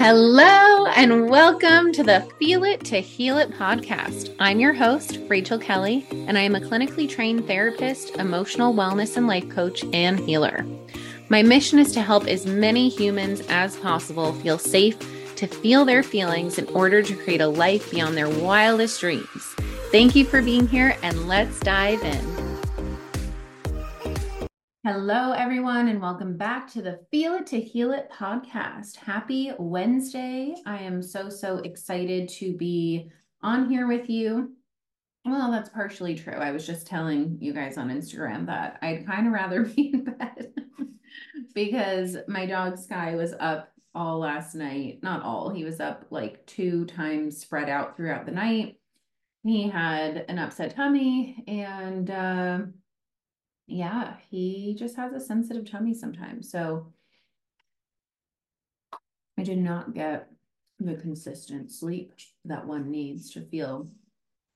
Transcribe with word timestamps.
Hello, 0.00 0.86
and 0.86 1.28
welcome 1.28 1.92
to 1.92 2.04
the 2.04 2.20
Feel 2.38 2.62
It 2.62 2.84
to 2.84 3.00
Heal 3.00 3.36
It 3.38 3.50
podcast. 3.50 4.32
I'm 4.38 4.60
your 4.60 4.72
host, 4.72 5.18
Rachel 5.26 5.58
Kelly, 5.58 6.06
and 6.12 6.38
I 6.38 6.42
am 6.42 6.54
a 6.54 6.60
clinically 6.60 7.08
trained 7.08 7.48
therapist, 7.48 8.14
emotional 8.14 8.72
wellness 8.72 9.16
and 9.16 9.26
life 9.26 9.48
coach, 9.48 9.84
and 9.92 10.20
healer. 10.20 10.64
My 11.30 11.42
mission 11.42 11.80
is 11.80 11.90
to 11.94 12.00
help 12.00 12.28
as 12.28 12.46
many 12.46 12.88
humans 12.88 13.42
as 13.48 13.76
possible 13.78 14.32
feel 14.34 14.56
safe 14.56 14.96
to 15.34 15.48
feel 15.48 15.84
their 15.84 16.04
feelings 16.04 16.58
in 16.58 16.68
order 16.68 17.02
to 17.02 17.16
create 17.16 17.40
a 17.40 17.48
life 17.48 17.90
beyond 17.90 18.16
their 18.16 18.28
wildest 18.28 19.00
dreams. 19.00 19.54
Thank 19.90 20.14
you 20.14 20.24
for 20.24 20.40
being 20.40 20.68
here, 20.68 20.96
and 21.02 21.26
let's 21.26 21.58
dive 21.58 22.02
in. 22.04 22.37
Hello, 24.90 25.32
everyone, 25.32 25.88
and 25.88 26.00
welcome 26.00 26.38
back 26.38 26.66
to 26.72 26.80
the 26.80 26.98
Feel 27.10 27.34
It 27.34 27.46
to 27.48 27.60
Heal 27.60 27.92
It 27.92 28.08
podcast. 28.10 28.96
Happy 28.96 29.52
Wednesday. 29.58 30.54
I 30.64 30.78
am 30.78 31.02
so, 31.02 31.28
so 31.28 31.58
excited 31.58 32.26
to 32.30 32.56
be 32.56 33.10
on 33.42 33.68
here 33.68 33.86
with 33.86 34.08
you. 34.08 34.54
Well, 35.26 35.52
that's 35.52 35.68
partially 35.68 36.14
true. 36.14 36.32
I 36.32 36.52
was 36.52 36.66
just 36.66 36.86
telling 36.86 37.36
you 37.38 37.52
guys 37.52 37.76
on 37.76 37.90
Instagram 37.90 38.46
that 38.46 38.78
I'd 38.80 39.06
kind 39.06 39.26
of 39.26 39.34
rather 39.34 39.62
be 39.76 39.92
in 39.92 40.04
bed 40.04 40.54
because 41.54 42.16
my 42.26 42.46
dog 42.46 42.78
Sky 42.78 43.14
was 43.14 43.34
up 43.40 43.70
all 43.94 44.20
last 44.20 44.54
night. 44.54 45.00
Not 45.02 45.22
all, 45.22 45.50
he 45.50 45.64
was 45.64 45.80
up 45.80 46.06
like 46.08 46.46
two 46.46 46.86
times 46.86 47.36
spread 47.36 47.68
out 47.68 47.94
throughout 47.94 48.24
the 48.24 48.32
night. 48.32 48.76
He 49.44 49.68
had 49.68 50.24
an 50.30 50.38
upset 50.38 50.74
tummy 50.74 51.44
and, 51.46 52.10
uh, 52.10 52.58
yeah, 53.68 54.14
he 54.30 54.74
just 54.76 54.96
has 54.96 55.12
a 55.12 55.20
sensitive 55.20 55.70
tummy 55.70 55.92
sometimes. 55.92 56.50
So 56.50 56.92
I 59.38 59.42
did 59.42 59.58
not 59.58 59.94
get 59.94 60.28
the 60.80 60.94
consistent 60.94 61.70
sleep 61.70 62.14
that 62.46 62.66
one 62.66 62.90
needs 62.90 63.30
to 63.32 63.42
feel 63.42 63.88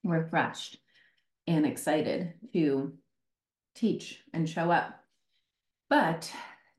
refreshed 0.02 0.78
and 1.46 1.66
excited 1.66 2.32
to 2.54 2.94
teach 3.74 4.22
and 4.32 4.48
show 4.48 4.70
up. 4.70 4.98
But 5.90 6.32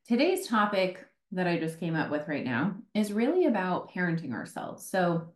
today's 0.07 0.47
topic 0.47 1.05
that 1.33 1.47
I 1.47 1.59
just 1.59 1.79
came 1.79 1.95
up 1.95 2.09
with 2.09 2.27
right 2.27 2.43
now 2.43 2.75
is 2.95 3.13
really 3.13 3.45
about 3.45 3.91
parenting 3.93 4.33
ourselves. 4.33 4.89
So, 4.89 5.33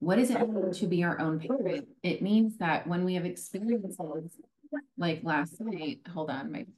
what 0.00 0.16
does 0.16 0.30
it 0.30 0.38
mean 0.48 0.70
to 0.70 0.86
be 0.86 1.02
our 1.02 1.18
own 1.18 1.40
parent? 1.40 1.88
It 2.02 2.22
means 2.22 2.58
that 2.58 2.86
when 2.86 3.04
we 3.04 3.14
have 3.14 3.24
experiences 3.24 3.98
like 4.96 5.20
last 5.22 5.60
night, 5.60 6.00
hold 6.12 6.30
on, 6.30 6.52
my 6.52 6.60
it's 6.60 6.70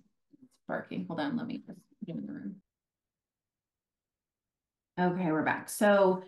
barking. 0.69 1.07
Hold 1.07 1.21
on, 1.21 1.37
let 1.37 1.47
me 1.47 1.63
just 1.67 1.79
get 2.05 2.17
in 2.17 2.27
the 2.27 2.33
room. 2.33 2.57
Okay, 4.99 5.33
we're 5.33 5.45
back. 5.45 5.69
So 5.69 6.23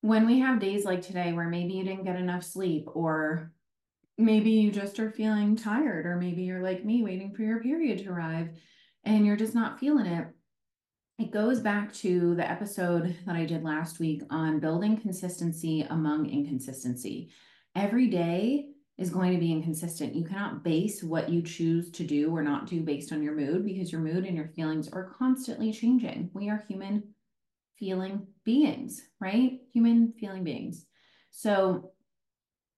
when 0.00 0.26
we 0.26 0.40
have 0.40 0.60
days 0.60 0.84
like 0.84 1.02
today 1.02 1.32
where 1.32 1.48
maybe 1.48 1.74
you 1.74 1.84
didn't 1.84 2.04
get 2.04 2.16
enough 2.16 2.44
sleep 2.44 2.86
or 2.94 3.52
maybe 4.18 4.50
you 4.50 4.70
just 4.70 4.98
are 5.00 5.10
feeling 5.10 5.56
tired 5.56 6.06
or 6.06 6.16
maybe 6.16 6.42
you're 6.42 6.62
like 6.62 6.84
me 6.84 7.02
waiting 7.02 7.34
for 7.34 7.42
your 7.42 7.60
period 7.60 7.98
to 7.98 8.10
arrive 8.10 8.50
and 9.04 9.26
you're 9.26 9.36
just 9.36 9.54
not 9.54 9.80
feeling 9.80 10.06
it 10.06 10.26
it 11.18 11.30
goes 11.30 11.60
back 11.60 11.92
to 11.92 12.34
the 12.34 12.50
episode 12.50 13.16
that 13.26 13.36
I 13.36 13.44
did 13.44 13.62
last 13.62 14.00
week 14.00 14.22
on 14.30 14.58
building 14.58 14.96
consistency 14.96 15.86
among 15.88 16.28
inconsistency. 16.28 17.30
Every 17.76 18.08
day 18.08 18.70
is 18.98 19.10
going 19.10 19.32
to 19.32 19.38
be 19.38 19.52
inconsistent. 19.52 20.14
You 20.14 20.24
cannot 20.24 20.62
base 20.62 21.02
what 21.02 21.28
you 21.28 21.42
choose 21.42 21.90
to 21.92 22.04
do 22.04 22.30
or 22.34 22.42
not 22.42 22.66
do 22.66 22.82
based 22.82 23.12
on 23.12 23.22
your 23.22 23.34
mood 23.34 23.64
because 23.64 23.90
your 23.90 24.00
mood 24.00 24.24
and 24.24 24.36
your 24.36 24.48
feelings 24.48 24.88
are 24.88 25.14
constantly 25.18 25.72
changing. 25.72 26.30
We 26.34 26.50
are 26.50 26.64
human 26.68 27.14
feeling 27.78 28.26
beings, 28.44 29.02
right? 29.20 29.60
Human 29.72 30.12
feeling 30.20 30.44
beings. 30.44 30.86
So 31.30 31.92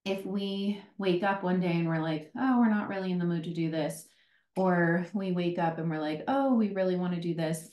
if 0.04 0.24
we 0.24 0.80
wake 0.98 1.22
up 1.22 1.42
one 1.42 1.60
day 1.60 1.72
and 1.72 1.88
we're 1.88 2.00
like, 2.00 2.30
oh, 2.38 2.60
we're 2.60 2.70
not 2.70 2.88
really 2.88 3.10
in 3.10 3.18
the 3.18 3.24
mood 3.24 3.44
to 3.44 3.52
do 3.52 3.70
this, 3.70 4.06
or 4.56 5.06
we 5.12 5.32
wake 5.32 5.58
up 5.58 5.78
and 5.78 5.90
we're 5.90 5.98
like, 5.98 6.22
oh, 6.28 6.54
we 6.54 6.72
really 6.72 6.96
want 6.96 7.14
to 7.14 7.20
do 7.20 7.34
this, 7.34 7.70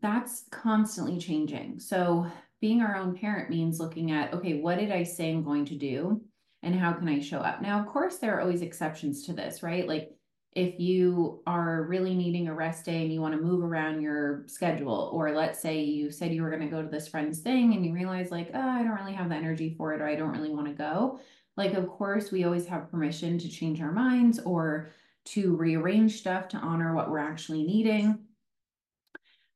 that's 0.00 0.44
constantly 0.50 1.18
changing. 1.18 1.80
So 1.80 2.26
being 2.60 2.82
our 2.82 2.96
own 2.96 3.16
parent 3.16 3.50
means 3.50 3.80
looking 3.80 4.12
at, 4.12 4.32
okay, 4.34 4.60
what 4.60 4.78
did 4.78 4.92
I 4.92 5.02
say 5.02 5.30
I'm 5.30 5.42
going 5.42 5.64
to 5.66 5.74
do? 5.74 6.22
And 6.62 6.74
how 6.74 6.92
can 6.92 7.08
I 7.08 7.20
show 7.20 7.38
up? 7.38 7.62
Now, 7.62 7.80
of 7.80 7.86
course, 7.86 8.18
there 8.18 8.36
are 8.36 8.40
always 8.40 8.62
exceptions 8.62 9.24
to 9.26 9.32
this, 9.32 9.62
right? 9.62 9.86
Like 9.88 10.10
if 10.52 10.80
you 10.80 11.42
are 11.46 11.84
really 11.84 12.14
needing 12.14 12.48
a 12.48 12.54
rest 12.54 12.84
day 12.84 13.02
and 13.02 13.12
you 13.12 13.20
want 13.20 13.34
to 13.34 13.40
move 13.40 13.62
around 13.62 14.02
your 14.02 14.44
schedule, 14.48 15.10
or 15.12 15.30
let's 15.30 15.60
say 15.60 15.80
you 15.82 16.10
said 16.10 16.32
you 16.32 16.42
were 16.42 16.50
going 16.50 16.62
to 16.62 16.68
go 16.68 16.82
to 16.82 16.88
this 16.88 17.06
friend's 17.06 17.38
thing 17.38 17.72
and 17.72 17.86
you 17.86 17.94
realize, 17.94 18.30
like, 18.30 18.50
oh, 18.52 18.58
I 18.60 18.82
don't 18.82 18.98
really 18.98 19.12
have 19.12 19.28
the 19.28 19.36
energy 19.36 19.74
for 19.78 19.94
it, 19.94 20.00
or 20.00 20.08
I 20.08 20.16
don't 20.16 20.32
really 20.32 20.50
want 20.50 20.66
to 20.66 20.72
go. 20.72 21.20
Like, 21.56 21.74
of 21.74 21.88
course, 21.88 22.32
we 22.32 22.44
always 22.44 22.66
have 22.66 22.90
permission 22.90 23.38
to 23.38 23.48
change 23.48 23.80
our 23.80 23.92
minds 23.92 24.40
or 24.40 24.90
to 25.26 25.54
rearrange 25.54 26.18
stuff 26.18 26.48
to 26.48 26.56
honor 26.56 26.94
what 26.94 27.10
we're 27.10 27.18
actually 27.18 27.62
needing. 27.62 28.18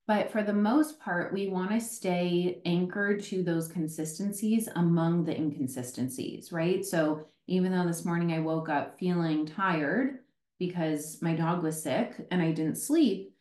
But 0.06 0.31
for 0.31 0.42
the 0.42 0.53
most 0.53 1.00
part, 1.00 1.32
we 1.32 1.48
want 1.48 1.70
to 1.70 1.81
stay 1.81 2.60
anchored 2.66 3.22
to 3.25 3.42
those 3.42 3.69
consistencies 3.69 4.69
among 4.76 5.25
the 5.25 5.34
inconsistencies, 5.34 6.53
right? 6.53 6.84
So 6.84 7.26
even 7.47 7.72
though 7.72 7.87
this 7.87 8.04
morning 8.04 8.32
I 8.32 8.41
woke 8.41 8.69
up 8.69 8.98
feeling 8.98 9.47
tired 9.47 10.19
because 10.59 11.19
my 11.22 11.34
dog 11.34 11.62
was 11.62 11.82
sick 11.82 12.26
and 12.31 12.42
I 12.42 12.53
didn't 12.53 12.76
sleep, 12.76 13.34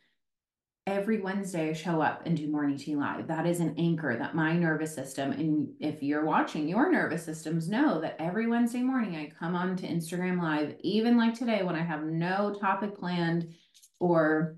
every 0.86 1.20
Wednesday 1.20 1.70
I 1.70 1.72
show 1.72 2.00
up 2.02 2.22
and 2.26 2.36
do 2.36 2.50
morning 2.50 2.76
tea 2.76 2.94
live. 2.94 3.26
That 3.26 3.46
is 3.46 3.60
an 3.60 3.74
anchor 3.78 4.16
that 4.18 4.34
my 4.34 4.54
nervous 4.54 4.94
system, 4.94 5.32
and 5.32 5.68
if 5.80 6.02
you're 6.02 6.26
watching, 6.26 6.68
your 6.68 6.90
nervous 6.90 7.24
systems 7.24 7.68
know 7.68 8.00
that 8.00 8.16
every 8.18 8.46
Wednesday 8.46 8.82
morning 8.82 9.16
I 9.16 9.32
come 9.38 9.54
on 9.54 9.76
to 9.76 9.86
Instagram 9.86 10.42
live, 10.42 10.74
even 10.80 11.16
like 11.16 11.34
today 11.34 11.62
when 11.62 11.74
I 11.74 11.82
have 11.82 12.04
no 12.04 12.54
topic 12.60 12.98
planned 12.98 13.54
or 13.98 14.56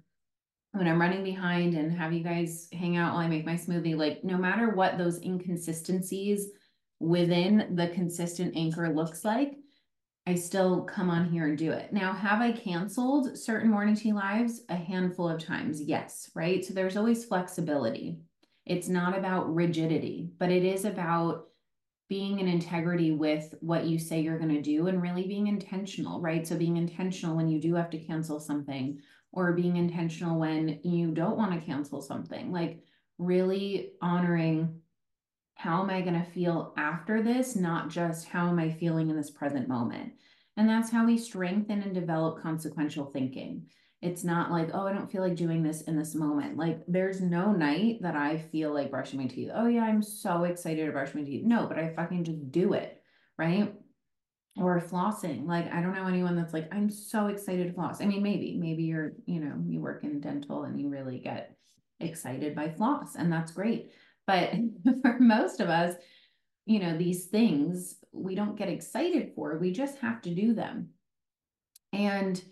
when 0.76 0.86
I'm 0.86 1.00
running 1.00 1.24
behind 1.24 1.74
and 1.74 1.90
have 1.92 2.12
you 2.12 2.22
guys 2.22 2.68
hang 2.72 2.96
out 2.96 3.14
while 3.14 3.22
I 3.22 3.28
make 3.28 3.46
my 3.46 3.54
smoothie, 3.54 3.96
like 3.96 4.22
no 4.24 4.36
matter 4.36 4.70
what 4.70 4.98
those 4.98 5.22
inconsistencies 5.22 6.48
within 7.00 7.74
the 7.74 7.88
consistent 7.88 8.56
anchor 8.56 8.88
looks 8.92 9.24
like, 9.24 9.56
I 10.26 10.34
still 10.34 10.82
come 10.82 11.08
on 11.08 11.30
here 11.30 11.46
and 11.46 11.56
do 11.56 11.70
it. 11.70 11.92
Now, 11.92 12.12
have 12.12 12.40
I 12.40 12.52
canceled 12.52 13.38
certain 13.38 13.70
morning 13.70 13.94
tea 13.94 14.12
lives 14.12 14.62
a 14.68 14.74
handful 14.74 15.28
of 15.28 15.42
times? 15.42 15.80
Yes, 15.80 16.30
right? 16.34 16.64
So 16.64 16.74
there's 16.74 16.96
always 16.96 17.24
flexibility. 17.24 18.18
It's 18.64 18.88
not 18.88 19.16
about 19.16 19.54
rigidity, 19.54 20.30
but 20.38 20.50
it 20.50 20.64
is 20.64 20.84
about 20.84 21.44
being 22.08 22.40
in 22.40 22.48
integrity 22.48 23.12
with 23.12 23.54
what 23.60 23.84
you 23.84 23.98
say 23.98 24.20
you're 24.20 24.38
going 24.38 24.54
to 24.54 24.62
do 24.62 24.88
and 24.88 25.00
really 25.00 25.26
being 25.26 25.46
intentional, 25.46 26.20
right? 26.20 26.46
So 26.46 26.56
being 26.56 26.76
intentional 26.76 27.36
when 27.36 27.48
you 27.48 27.60
do 27.60 27.74
have 27.74 27.90
to 27.90 27.98
cancel 27.98 28.40
something 28.40 29.00
or 29.32 29.52
being 29.52 29.76
intentional 29.76 30.38
when 30.38 30.80
you 30.82 31.10
don't 31.12 31.36
want 31.36 31.52
to 31.52 31.66
cancel 31.66 32.00
something. 32.00 32.52
Like 32.52 32.82
really 33.18 33.92
honoring 34.00 34.80
how 35.54 35.82
am 35.82 35.90
I 35.90 36.02
going 36.02 36.20
to 36.22 36.30
feel 36.30 36.74
after 36.76 37.22
this, 37.22 37.56
not 37.56 37.88
just 37.88 38.28
how 38.28 38.48
am 38.48 38.58
I 38.58 38.70
feeling 38.70 39.08
in 39.08 39.16
this 39.16 39.30
present 39.30 39.68
moment. 39.68 40.12
And 40.56 40.68
that's 40.68 40.90
how 40.90 41.06
we 41.06 41.18
strengthen 41.18 41.82
and 41.82 41.94
develop 41.94 42.42
consequential 42.42 43.06
thinking. 43.06 43.66
It's 44.02 44.24
not 44.24 44.50
like, 44.50 44.70
oh, 44.74 44.86
I 44.86 44.92
don't 44.92 45.10
feel 45.10 45.22
like 45.22 45.36
doing 45.36 45.62
this 45.62 45.82
in 45.82 45.96
this 45.96 46.14
moment. 46.14 46.58
Like, 46.58 46.80
there's 46.86 47.20
no 47.20 47.52
night 47.52 47.98
that 48.02 48.14
I 48.14 48.38
feel 48.38 48.72
like 48.72 48.90
brushing 48.90 49.20
my 49.20 49.26
teeth. 49.26 49.50
Oh, 49.54 49.66
yeah, 49.66 49.84
I'm 49.84 50.02
so 50.02 50.44
excited 50.44 50.84
to 50.84 50.92
brush 50.92 51.14
my 51.14 51.22
teeth. 51.22 51.44
No, 51.44 51.66
but 51.66 51.78
I 51.78 51.94
fucking 51.94 52.24
just 52.24 52.52
do 52.52 52.74
it. 52.74 53.02
Right 53.38 53.74
or 54.56 54.80
flossing. 54.80 55.46
Like, 55.46 55.72
I 55.72 55.82
don't 55.82 55.94
know 55.94 56.06
anyone 56.06 56.36
that's 56.36 56.54
like, 56.54 56.68
I'm 56.72 56.90
so 56.90 57.26
excited 57.26 57.66
to 57.66 57.72
floss. 57.72 58.00
I 58.00 58.06
mean, 58.06 58.22
maybe, 58.22 58.56
maybe 58.58 58.84
you're, 58.84 59.12
you 59.26 59.40
know, 59.40 59.54
you 59.66 59.80
work 59.80 60.02
in 60.02 60.20
dental 60.20 60.64
and 60.64 60.80
you 60.80 60.88
really 60.88 61.18
get 61.18 61.56
excited 62.00 62.54
by 62.54 62.70
floss, 62.70 63.16
and 63.16 63.32
that's 63.32 63.52
great. 63.52 63.92
But 64.26 64.52
for 65.02 65.18
most 65.20 65.60
of 65.60 65.68
us, 65.68 65.94
you 66.64 66.80
know, 66.80 66.96
these 66.96 67.26
things 67.26 67.96
we 68.12 68.34
don't 68.34 68.56
get 68.56 68.68
excited 68.68 69.32
for, 69.34 69.58
we 69.58 69.72
just 69.72 69.98
have 69.98 70.20
to 70.22 70.34
do 70.34 70.52
them. 70.52 70.90
And 71.92 72.42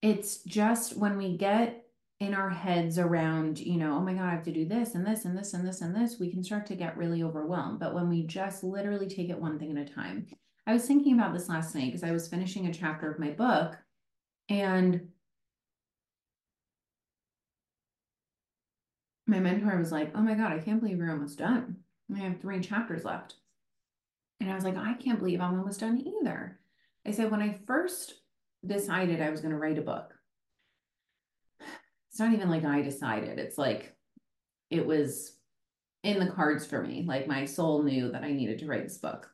it's 0.00 0.42
just 0.44 0.96
when 0.96 1.16
we 1.16 1.36
get 1.36 1.84
in 2.20 2.34
our 2.34 2.50
heads 2.50 2.98
around, 2.98 3.58
you 3.58 3.76
know, 3.76 3.96
oh 3.96 4.00
my 4.00 4.12
God, 4.12 4.24
I 4.24 4.30
have 4.30 4.44
to 4.44 4.52
do 4.52 4.66
this 4.66 4.94
and 4.94 5.06
this 5.06 5.24
and 5.24 5.36
this 5.36 5.54
and 5.54 5.66
this 5.66 5.80
and 5.80 5.94
this, 5.94 6.18
we 6.18 6.30
can 6.30 6.42
start 6.42 6.66
to 6.66 6.76
get 6.76 6.96
really 6.96 7.22
overwhelmed. 7.22 7.78
But 7.78 7.94
when 7.94 8.08
we 8.08 8.24
just 8.24 8.64
literally 8.64 9.08
take 9.08 9.30
it 9.30 9.40
one 9.40 9.58
thing 9.58 9.76
at 9.76 9.88
a 9.88 9.92
time, 9.92 10.26
I 10.68 10.74
was 10.74 10.84
thinking 10.84 11.14
about 11.14 11.32
this 11.32 11.48
last 11.48 11.74
night 11.74 11.86
because 11.86 12.04
I 12.04 12.12
was 12.12 12.28
finishing 12.28 12.66
a 12.66 12.74
chapter 12.74 13.10
of 13.10 13.18
my 13.18 13.30
book 13.30 13.78
and 14.50 15.08
my 19.26 19.40
mentor 19.40 19.78
was 19.78 19.90
like, 19.90 20.12
Oh 20.14 20.20
my 20.20 20.34
God, 20.34 20.52
I 20.52 20.58
can't 20.58 20.78
believe 20.78 20.98
you're 20.98 21.10
almost 21.10 21.38
done. 21.38 21.76
I 22.14 22.18
have 22.18 22.42
three 22.42 22.60
chapters 22.60 23.02
left. 23.02 23.36
And 24.40 24.50
I 24.50 24.54
was 24.54 24.62
like, 24.62 24.76
I 24.76 24.92
can't 24.92 25.18
believe 25.18 25.40
I'm 25.40 25.58
almost 25.58 25.80
done 25.80 26.04
either. 26.06 26.60
I 27.06 27.12
said, 27.12 27.30
when 27.30 27.40
I 27.40 27.58
first 27.66 28.16
decided 28.66 29.22
I 29.22 29.30
was 29.30 29.40
going 29.40 29.52
to 29.52 29.58
write 29.58 29.78
a 29.78 29.82
book, 29.82 30.12
it's 32.10 32.20
not 32.20 32.34
even 32.34 32.50
like 32.50 32.66
I 32.66 32.82
decided. 32.82 33.38
It's 33.38 33.56
like 33.56 33.96
it 34.68 34.86
was 34.86 35.38
in 36.02 36.20
the 36.20 36.30
cards 36.30 36.66
for 36.66 36.82
me. 36.82 37.06
Like 37.08 37.26
my 37.26 37.46
soul 37.46 37.82
knew 37.82 38.12
that 38.12 38.22
I 38.22 38.32
needed 38.32 38.58
to 38.58 38.66
write 38.66 38.84
this 38.84 38.98
book. 38.98 39.30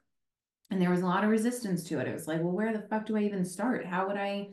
And 0.75 0.83
there 0.83 0.91
was 0.91 1.03
a 1.03 1.07
lot 1.07 1.23
of 1.23 1.31
resistance 1.31 1.85
to 1.85 2.01
it. 2.01 2.09
It 2.09 2.13
was 2.13 2.27
like, 2.27 2.41
well, 2.41 2.51
where 2.51 2.73
the 2.73 2.85
fuck 2.89 3.07
do 3.07 3.17
I 3.17 3.21
even 3.21 3.45
start? 3.45 3.87
How 3.87 4.09
would 4.09 4.17
I? 4.17 4.49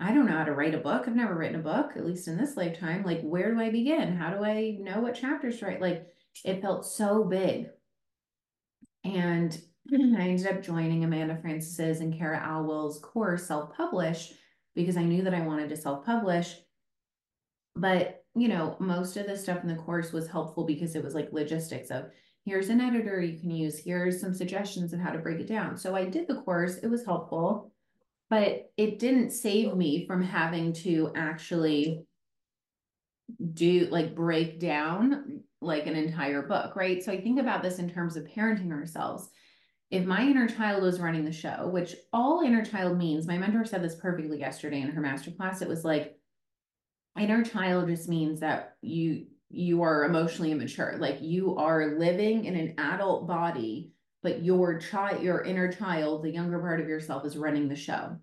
I 0.00 0.10
don't 0.14 0.24
know 0.24 0.32
how 0.38 0.44
to 0.44 0.54
write 0.54 0.74
a 0.74 0.78
book. 0.78 1.04
I've 1.06 1.14
never 1.14 1.36
written 1.36 1.60
a 1.60 1.62
book, 1.62 1.90
at 1.96 2.06
least 2.06 2.28
in 2.28 2.38
this 2.38 2.56
lifetime. 2.56 3.04
Like, 3.04 3.20
where 3.20 3.52
do 3.52 3.60
I 3.60 3.68
begin? 3.68 4.16
How 4.16 4.30
do 4.30 4.42
I 4.42 4.78
know 4.80 5.00
what 5.00 5.16
chapters 5.16 5.58
to 5.58 5.66
write? 5.66 5.82
Like, 5.82 6.06
it 6.46 6.62
felt 6.62 6.86
so 6.86 7.24
big. 7.24 7.68
And 9.04 9.52
I 9.92 10.22
ended 10.22 10.46
up 10.46 10.62
joining 10.62 11.04
Amanda 11.04 11.36
Frances's 11.36 12.00
and 12.00 12.16
Kara 12.16 12.38
Alwill's 12.38 12.98
course, 13.00 13.46
self 13.46 13.76
publish, 13.76 14.32
because 14.74 14.96
I 14.96 15.04
knew 15.04 15.24
that 15.24 15.34
I 15.34 15.46
wanted 15.46 15.68
to 15.68 15.76
self 15.76 16.06
publish. 16.06 16.56
But, 17.74 18.24
you 18.34 18.48
know, 18.48 18.76
most 18.80 19.18
of 19.18 19.26
the 19.26 19.36
stuff 19.36 19.62
in 19.62 19.68
the 19.68 19.74
course 19.74 20.10
was 20.10 20.26
helpful 20.26 20.64
because 20.64 20.96
it 20.96 21.04
was 21.04 21.14
like 21.14 21.34
logistics 21.34 21.90
of 21.90 22.06
here's 22.46 22.68
an 22.68 22.80
editor 22.80 23.20
you 23.20 23.38
can 23.38 23.50
use, 23.50 23.78
here's 23.78 24.20
some 24.20 24.32
suggestions 24.32 24.92
of 24.92 25.00
how 25.00 25.10
to 25.10 25.18
break 25.18 25.40
it 25.40 25.48
down. 25.48 25.76
So 25.76 25.96
I 25.96 26.04
did 26.04 26.28
the 26.28 26.40
course, 26.42 26.76
it 26.76 26.86
was 26.86 27.04
helpful, 27.04 27.72
but 28.30 28.70
it 28.76 29.00
didn't 29.00 29.32
save 29.32 29.74
me 29.74 30.06
from 30.06 30.22
having 30.22 30.72
to 30.74 31.12
actually 31.16 32.04
do 33.52 33.88
like 33.90 34.14
break 34.14 34.60
down 34.60 35.42
like 35.60 35.88
an 35.88 35.96
entire 35.96 36.42
book, 36.42 36.76
right? 36.76 37.02
So 37.02 37.10
I 37.10 37.20
think 37.20 37.40
about 37.40 37.62
this 37.62 37.80
in 37.80 37.90
terms 37.90 38.16
of 38.16 38.24
parenting 38.24 38.70
ourselves. 38.70 39.28
If 39.90 40.04
my 40.04 40.22
inner 40.22 40.48
child 40.48 40.82
was 40.82 41.00
running 41.00 41.24
the 41.24 41.32
show, 41.32 41.68
which 41.68 41.96
all 42.12 42.42
inner 42.42 42.64
child 42.64 42.96
means, 42.96 43.26
my 43.26 43.38
mentor 43.38 43.64
said 43.64 43.82
this 43.82 43.96
perfectly 43.96 44.38
yesterday 44.38 44.80
in 44.80 44.90
her 44.90 45.02
masterclass. 45.02 45.62
It 45.62 45.68
was 45.68 45.84
like, 45.84 46.16
inner 47.18 47.44
child 47.44 47.88
just 47.88 48.08
means 48.08 48.40
that 48.40 48.76
you 48.82 49.26
you 49.48 49.82
are 49.82 50.04
emotionally 50.04 50.52
immature. 50.52 50.96
Like 50.98 51.18
you 51.20 51.56
are 51.56 51.98
living 51.98 52.44
in 52.44 52.56
an 52.56 52.74
adult 52.78 53.26
body, 53.26 53.92
but 54.22 54.42
your 54.42 54.78
child, 54.78 55.22
your 55.22 55.42
inner 55.42 55.72
child, 55.72 56.24
the 56.24 56.30
younger 56.30 56.58
part 56.58 56.80
of 56.80 56.88
yourself 56.88 57.24
is 57.24 57.36
running 57.36 57.68
the 57.68 57.76
show. 57.76 58.16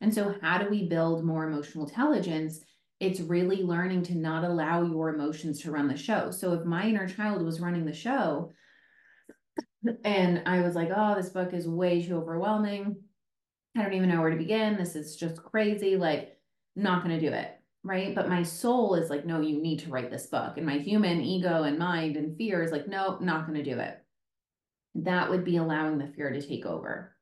And 0.00 0.12
so 0.12 0.34
how 0.42 0.58
do 0.58 0.68
we 0.68 0.88
build 0.88 1.24
more 1.24 1.48
emotional 1.48 1.86
intelligence? 1.86 2.60
It's 3.00 3.20
really 3.20 3.62
learning 3.62 4.02
to 4.04 4.14
not 4.14 4.44
allow 4.44 4.82
your 4.82 5.14
emotions 5.14 5.62
to 5.62 5.70
run 5.70 5.88
the 5.88 5.96
show. 5.96 6.30
So 6.30 6.52
if 6.52 6.64
my 6.64 6.86
inner 6.86 7.08
child 7.08 7.42
was 7.42 7.60
running 7.60 7.84
the 7.84 7.92
show 7.92 8.52
and 10.04 10.42
I 10.46 10.60
was 10.60 10.74
like, 10.74 10.90
oh, 10.94 11.14
this 11.14 11.30
book 11.30 11.54
is 11.54 11.68
way 11.68 12.04
too 12.04 12.16
overwhelming. 12.16 12.96
I 13.76 13.82
don't 13.82 13.92
even 13.94 14.08
know 14.08 14.20
where 14.20 14.30
to 14.30 14.36
begin. 14.36 14.76
This 14.76 14.96
is 14.96 15.16
just 15.16 15.42
crazy. 15.42 15.96
Like, 15.96 16.38
not 16.74 17.02
going 17.02 17.18
to 17.18 17.26
do 17.26 17.34
it 17.34 17.55
right? 17.86 18.14
But 18.14 18.28
my 18.28 18.42
soul 18.42 18.96
is 18.96 19.10
like, 19.10 19.24
no, 19.24 19.40
you 19.40 19.62
need 19.62 19.78
to 19.80 19.90
write 19.90 20.10
this 20.10 20.26
book. 20.26 20.56
And 20.56 20.66
my 20.66 20.78
human 20.78 21.20
ego 21.20 21.62
and 21.62 21.78
mind 21.78 22.16
and 22.16 22.36
fear 22.36 22.62
is 22.62 22.72
like, 22.72 22.88
no, 22.88 23.18
not 23.20 23.46
going 23.46 23.62
to 23.62 23.70
do 23.70 23.78
it. 23.78 23.98
That 24.96 25.30
would 25.30 25.44
be 25.44 25.56
allowing 25.56 25.98
the 25.98 26.08
fear 26.08 26.30
to 26.30 26.42
take 26.42 26.66
over. 26.66 27.14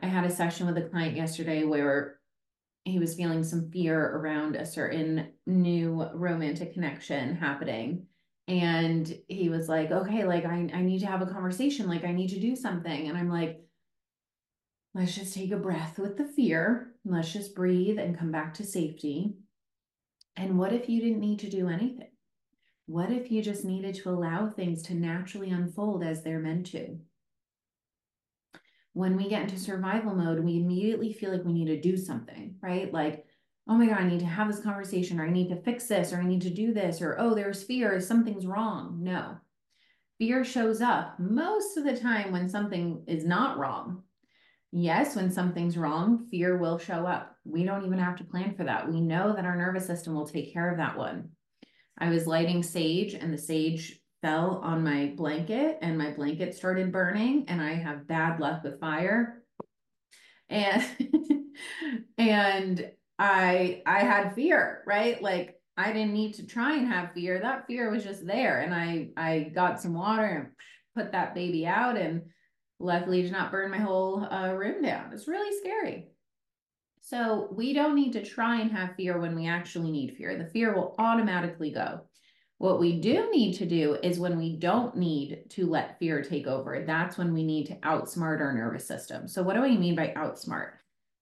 I 0.00 0.06
had 0.06 0.24
a 0.24 0.30
session 0.30 0.66
with 0.66 0.78
a 0.78 0.88
client 0.88 1.16
yesterday 1.16 1.64
where 1.64 2.18
he 2.84 2.98
was 2.98 3.14
feeling 3.14 3.42
some 3.42 3.70
fear 3.70 4.00
around 4.00 4.56
a 4.56 4.66
certain 4.66 5.32
new 5.46 6.08
romantic 6.14 6.74
connection 6.74 7.36
happening. 7.36 8.06
And 8.48 9.12
he 9.28 9.48
was 9.48 9.68
like, 9.68 9.90
okay, 9.90 10.24
like 10.24 10.44
I, 10.44 10.68
I 10.72 10.82
need 10.82 11.00
to 11.00 11.06
have 11.06 11.22
a 11.22 11.26
conversation, 11.26 11.88
like 11.88 12.04
I 12.04 12.12
need 12.12 12.30
to 12.30 12.40
do 12.40 12.56
something. 12.56 13.08
And 13.08 13.16
I'm 13.16 13.30
like, 13.30 13.60
let's 14.94 15.14
just 15.14 15.34
take 15.34 15.52
a 15.52 15.56
breath 15.56 15.98
with 15.98 16.16
the 16.16 16.24
fear. 16.24 16.92
Let's 17.04 17.32
just 17.32 17.54
breathe 17.54 17.98
and 17.98 18.18
come 18.18 18.30
back 18.30 18.54
to 18.54 18.64
safety. 18.64 19.36
And 20.36 20.58
what 20.58 20.72
if 20.72 20.88
you 20.88 21.00
didn't 21.00 21.20
need 21.20 21.40
to 21.40 21.50
do 21.50 21.68
anything? 21.68 22.08
What 22.86 23.12
if 23.12 23.30
you 23.30 23.42
just 23.42 23.64
needed 23.64 23.94
to 23.96 24.10
allow 24.10 24.48
things 24.48 24.82
to 24.82 24.94
naturally 24.94 25.50
unfold 25.50 26.02
as 26.02 26.22
they're 26.22 26.40
meant 26.40 26.66
to? 26.68 26.98
When 28.94 29.16
we 29.16 29.28
get 29.28 29.42
into 29.42 29.58
survival 29.58 30.14
mode, 30.14 30.40
we 30.40 30.56
immediately 30.56 31.12
feel 31.12 31.32
like 31.32 31.44
we 31.44 31.52
need 31.52 31.66
to 31.66 31.80
do 31.80 31.96
something, 31.96 32.56
right? 32.60 32.92
Like, 32.92 33.24
oh 33.68 33.74
my 33.74 33.86
God, 33.86 33.98
I 33.98 34.08
need 34.08 34.20
to 34.20 34.26
have 34.26 34.48
this 34.48 34.62
conversation, 34.62 35.20
or 35.20 35.24
I 35.24 35.30
need 35.30 35.48
to 35.48 35.62
fix 35.62 35.86
this, 35.86 36.12
or 36.12 36.18
I 36.18 36.26
need 36.26 36.42
to 36.42 36.50
do 36.50 36.74
this, 36.74 37.00
or 37.00 37.16
oh, 37.18 37.34
there's 37.34 37.62
fear, 37.62 38.00
something's 38.00 38.46
wrong. 38.46 38.98
No. 39.00 39.36
Fear 40.18 40.44
shows 40.44 40.80
up 40.80 41.18
most 41.18 41.76
of 41.76 41.84
the 41.84 41.96
time 41.96 42.32
when 42.32 42.48
something 42.48 43.02
is 43.06 43.24
not 43.24 43.58
wrong. 43.58 44.02
Yes, 44.74 45.14
when 45.14 45.30
something's 45.30 45.76
wrong, 45.76 46.26
fear 46.30 46.56
will 46.56 46.78
show 46.78 47.06
up. 47.06 47.36
We 47.44 47.62
don't 47.62 47.84
even 47.84 47.98
have 47.98 48.16
to 48.16 48.24
plan 48.24 48.54
for 48.54 48.64
that. 48.64 48.90
We 48.90 49.02
know 49.02 49.34
that 49.34 49.44
our 49.44 49.54
nervous 49.54 49.86
system 49.86 50.14
will 50.14 50.26
take 50.26 50.52
care 50.54 50.70
of 50.70 50.78
that 50.78 50.96
one. 50.96 51.28
I 51.98 52.08
was 52.08 52.26
lighting 52.26 52.62
sage 52.62 53.12
and 53.12 53.32
the 53.32 53.38
sage 53.38 54.00
fell 54.22 54.60
on 54.64 54.82
my 54.82 55.12
blanket 55.14 55.78
and 55.82 55.98
my 55.98 56.12
blanket 56.12 56.54
started 56.54 56.90
burning 56.90 57.44
and 57.48 57.60
I 57.60 57.74
have 57.74 58.08
bad 58.08 58.40
luck 58.40 58.64
with 58.64 58.80
fire. 58.80 59.42
And 60.48 60.82
and 62.18 62.90
I 63.18 63.82
I 63.84 64.00
had 64.00 64.34
fear, 64.34 64.82
right? 64.86 65.22
Like 65.22 65.54
I 65.76 65.92
didn't 65.92 66.14
need 66.14 66.34
to 66.34 66.46
try 66.46 66.76
and 66.76 66.88
have 66.88 67.12
fear. 67.12 67.38
That 67.40 67.66
fear 67.66 67.90
was 67.90 68.04
just 68.04 68.26
there 68.26 68.60
and 68.60 68.74
I 68.74 69.10
I 69.18 69.50
got 69.54 69.82
some 69.82 69.92
water 69.92 70.24
and 70.24 70.48
put 70.96 71.12
that 71.12 71.34
baby 71.34 71.66
out 71.66 71.98
and 71.98 72.22
luckily 72.82 73.22
did 73.22 73.32
not 73.32 73.50
burn 73.50 73.70
my 73.70 73.78
whole 73.78 74.24
uh, 74.24 74.52
room 74.52 74.82
down. 74.82 75.12
It's 75.12 75.28
really 75.28 75.56
scary. 75.58 76.08
So 77.00 77.48
we 77.52 77.72
don't 77.72 77.94
need 77.94 78.12
to 78.12 78.24
try 78.24 78.60
and 78.60 78.70
have 78.70 78.96
fear 78.96 79.18
when 79.18 79.34
we 79.34 79.46
actually 79.48 79.90
need 79.90 80.16
fear. 80.16 80.38
The 80.38 80.50
fear 80.50 80.74
will 80.74 80.94
automatically 80.98 81.70
go. 81.70 82.02
What 82.58 82.78
we 82.78 83.00
do 83.00 83.28
need 83.32 83.54
to 83.54 83.66
do 83.66 83.96
is 84.04 84.20
when 84.20 84.38
we 84.38 84.56
don't 84.56 84.96
need 84.96 85.44
to 85.50 85.68
let 85.68 85.98
fear 85.98 86.22
take 86.22 86.46
over, 86.46 86.84
that's 86.86 87.18
when 87.18 87.34
we 87.34 87.42
need 87.42 87.66
to 87.66 87.76
outsmart 87.76 88.40
our 88.40 88.52
nervous 88.52 88.86
system. 88.86 89.26
So, 89.26 89.42
what 89.42 89.54
do 89.54 89.64
I 89.64 89.76
mean 89.76 89.96
by 89.96 90.14
outsmart? 90.16 90.74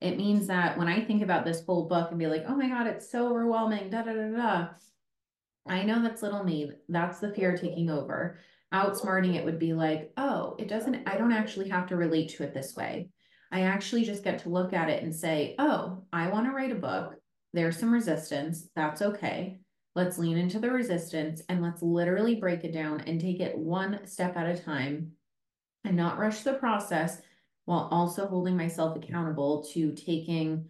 It 0.02 0.18
means 0.18 0.46
that 0.48 0.76
when 0.76 0.88
I 0.88 1.02
think 1.02 1.22
about 1.22 1.46
this 1.46 1.64
whole 1.64 1.88
book 1.88 2.10
and 2.10 2.18
be 2.18 2.26
like, 2.26 2.44
oh 2.46 2.56
my 2.56 2.68
God, 2.68 2.86
it's 2.86 3.10
so 3.10 3.28
overwhelming, 3.28 3.88
da 3.88 4.02
da 4.02 4.12
da 4.12 4.36
da, 4.36 4.68
I 5.66 5.82
know 5.82 6.02
that's 6.02 6.22
little 6.22 6.44
me. 6.44 6.72
That's 6.88 7.20
the 7.20 7.32
fear 7.32 7.56
taking 7.56 7.90
over 7.90 8.38
outsmarting 8.72 9.34
it 9.34 9.44
would 9.44 9.58
be 9.58 9.72
like, 9.72 10.12
oh, 10.16 10.54
it 10.58 10.68
doesn't, 10.68 11.08
I 11.08 11.16
don't 11.16 11.32
actually 11.32 11.68
have 11.68 11.86
to 11.88 11.96
relate 11.96 12.30
to 12.30 12.44
it 12.44 12.54
this 12.54 12.74
way. 12.76 13.08
I 13.52 13.62
actually 13.62 14.04
just 14.04 14.22
get 14.22 14.40
to 14.40 14.48
look 14.48 14.72
at 14.72 14.88
it 14.88 15.02
and 15.02 15.14
say, 15.14 15.56
oh, 15.58 16.04
I 16.12 16.28
want 16.28 16.46
to 16.46 16.52
write 16.52 16.72
a 16.72 16.76
book. 16.76 17.14
There's 17.52 17.78
some 17.78 17.92
resistance. 17.92 18.68
That's 18.76 19.02
okay. 19.02 19.58
Let's 19.96 20.18
lean 20.18 20.36
into 20.36 20.60
the 20.60 20.70
resistance 20.70 21.42
and 21.48 21.60
let's 21.60 21.82
literally 21.82 22.36
break 22.36 22.62
it 22.62 22.72
down 22.72 23.00
and 23.00 23.20
take 23.20 23.40
it 23.40 23.58
one 23.58 24.06
step 24.06 24.36
at 24.36 24.46
a 24.46 24.62
time 24.62 25.12
and 25.84 25.96
not 25.96 26.18
rush 26.18 26.42
the 26.42 26.52
process 26.52 27.20
while 27.64 27.88
also 27.90 28.26
holding 28.26 28.56
myself 28.56 28.96
accountable 28.96 29.64
to 29.72 29.92
taking 29.92 30.68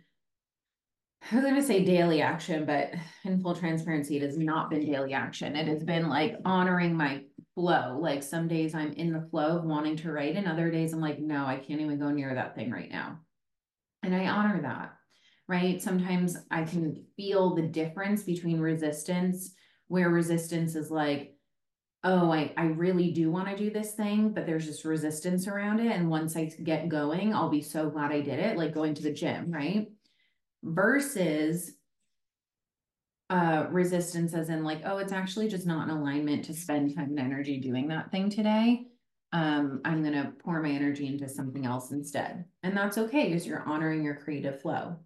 I 1.30 1.34
was 1.34 1.44
going 1.44 1.56
to 1.56 1.62
say 1.62 1.84
daily 1.84 2.22
action, 2.22 2.64
but 2.64 2.92
in 3.24 3.40
full 3.42 3.54
transparency, 3.54 4.16
it 4.16 4.22
has 4.22 4.38
not 4.38 4.70
been 4.70 4.86
daily 4.86 5.12
action. 5.12 5.54
It 5.54 5.68
has 5.68 5.84
been 5.84 6.08
like 6.08 6.36
honoring 6.44 6.96
my 6.96 7.22
flow. 7.60 7.98
Like 8.00 8.22
some 8.22 8.48
days 8.48 8.74
I'm 8.74 8.94
in 8.94 9.12
the 9.12 9.26
flow 9.30 9.58
of 9.58 9.64
wanting 9.64 9.96
to 9.98 10.10
write, 10.10 10.36
and 10.36 10.48
other 10.48 10.70
days 10.70 10.94
I'm 10.94 11.00
like, 11.00 11.18
no, 11.18 11.44
I 11.44 11.56
can't 11.56 11.82
even 11.82 11.98
go 11.98 12.10
near 12.10 12.34
that 12.34 12.54
thing 12.54 12.70
right 12.70 12.90
now. 12.90 13.20
And 14.02 14.14
I 14.14 14.28
honor 14.28 14.62
that, 14.62 14.94
right? 15.46 15.82
Sometimes 15.82 16.38
I 16.50 16.64
can 16.64 17.04
feel 17.18 17.54
the 17.54 17.62
difference 17.62 18.22
between 18.22 18.60
resistance, 18.60 19.52
where 19.88 20.08
resistance 20.08 20.74
is 20.74 20.90
like, 20.90 21.36
oh, 22.02 22.32
I, 22.32 22.54
I 22.56 22.64
really 22.64 23.10
do 23.10 23.30
want 23.30 23.48
to 23.48 23.56
do 23.56 23.68
this 23.68 23.92
thing, 23.92 24.30
but 24.30 24.46
there's 24.46 24.64
just 24.64 24.86
resistance 24.86 25.46
around 25.46 25.80
it. 25.80 25.92
And 25.92 26.08
once 26.08 26.34
I 26.34 26.46
get 26.46 26.88
going, 26.88 27.34
I'll 27.34 27.50
be 27.50 27.60
so 27.60 27.90
glad 27.90 28.10
I 28.10 28.22
did 28.22 28.38
it, 28.38 28.56
like 28.56 28.72
going 28.72 28.94
to 28.94 29.02
the 29.02 29.12
gym, 29.12 29.52
right? 29.52 29.88
Versus 30.62 31.72
uh 33.30 33.66
resistance 33.70 34.34
as 34.34 34.48
in 34.48 34.64
like 34.64 34.82
oh 34.84 34.98
it's 34.98 35.12
actually 35.12 35.48
just 35.48 35.64
not 35.64 35.88
in 35.88 35.96
alignment 35.96 36.44
to 36.44 36.52
spend 36.52 36.94
time 36.94 37.10
and 37.10 37.20
energy 37.20 37.58
doing 37.58 37.88
that 37.88 38.10
thing 38.10 38.28
today. 38.28 38.86
Um 39.32 39.80
i'm 39.84 40.02
going 40.02 40.14
to 40.14 40.32
pour 40.42 40.60
my 40.60 40.70
energy 40.70 41.06
into 41.06 41.28
something 41.28 41.64
else 41.64 41.92
instead. 41.92 42.44
And 42.64 42.76
that's 42.76 42.98
okay 42.98 43.28
because 43.28 43.46
you're 43.46 43.62
honoring 43.62 44.02
your 44.02 44.16
creative 44.16 44.60
flow. 44.60 44.96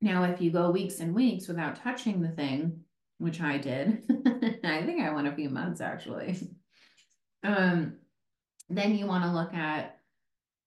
Now 0.00 0.24
if 0.24 0.40
you 0.40 0.50
go 0.52 0.70
weeks 0.70 1.00
and 1.00 1.14
weeks 1.14 1.48
without 1.48 1.76
touching 1.76 2.22
the 2.22 2.30
thing 2.30 2.80
which 3.18 3.40
i 3.40 3.56
did 3.56 4.02
i 4.64 4.82
think 4.82 5.00
i 5.00 5.12
went 5.12 5.28
a 5.28 5.34
few 5.34 5.50
months 5.50 5.80
actually. 5.80 6.38
Um 7.42 7.96
then 8.70 8.94
you 8.94 9.06
want 9.06 9.24
to 9.24 9.32
look 9.32 9.52
at 9.52 9.98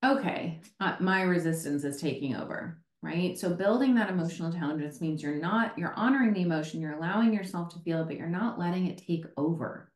okay 0.03 0.59
uh, 0.81 0.97
my 0.99 1.21
resistance 1.21 1.85
is 1.85 2.01
taking 2.01 2.35
over 2.35 2.81
right? 3.05 3.37
So 3.37 3.53
building 3.53 3.93
that 3.95 4.09
emotional 4.09 4.51
intelligence 4.51 4.99
means 4.99 5.21
you're 5.21 5.35
not, 5.35 5.77
you're 5.77 5.93
honoring 5.93 6.33
the 6.33 6.41
emotion, 6.41 6.81
you're 6.81 6.97
allowing 6.97 7.33
yourself 7.33 7.69
to 7.73 7.79
feel 7.79 8.03
but 8.03 8.17
you're 8.17 8.27
not 8.27 8.57
letting 8.57 8.87
it 8.87 9.03
take 9.05 9.25
over. 9.37 9.91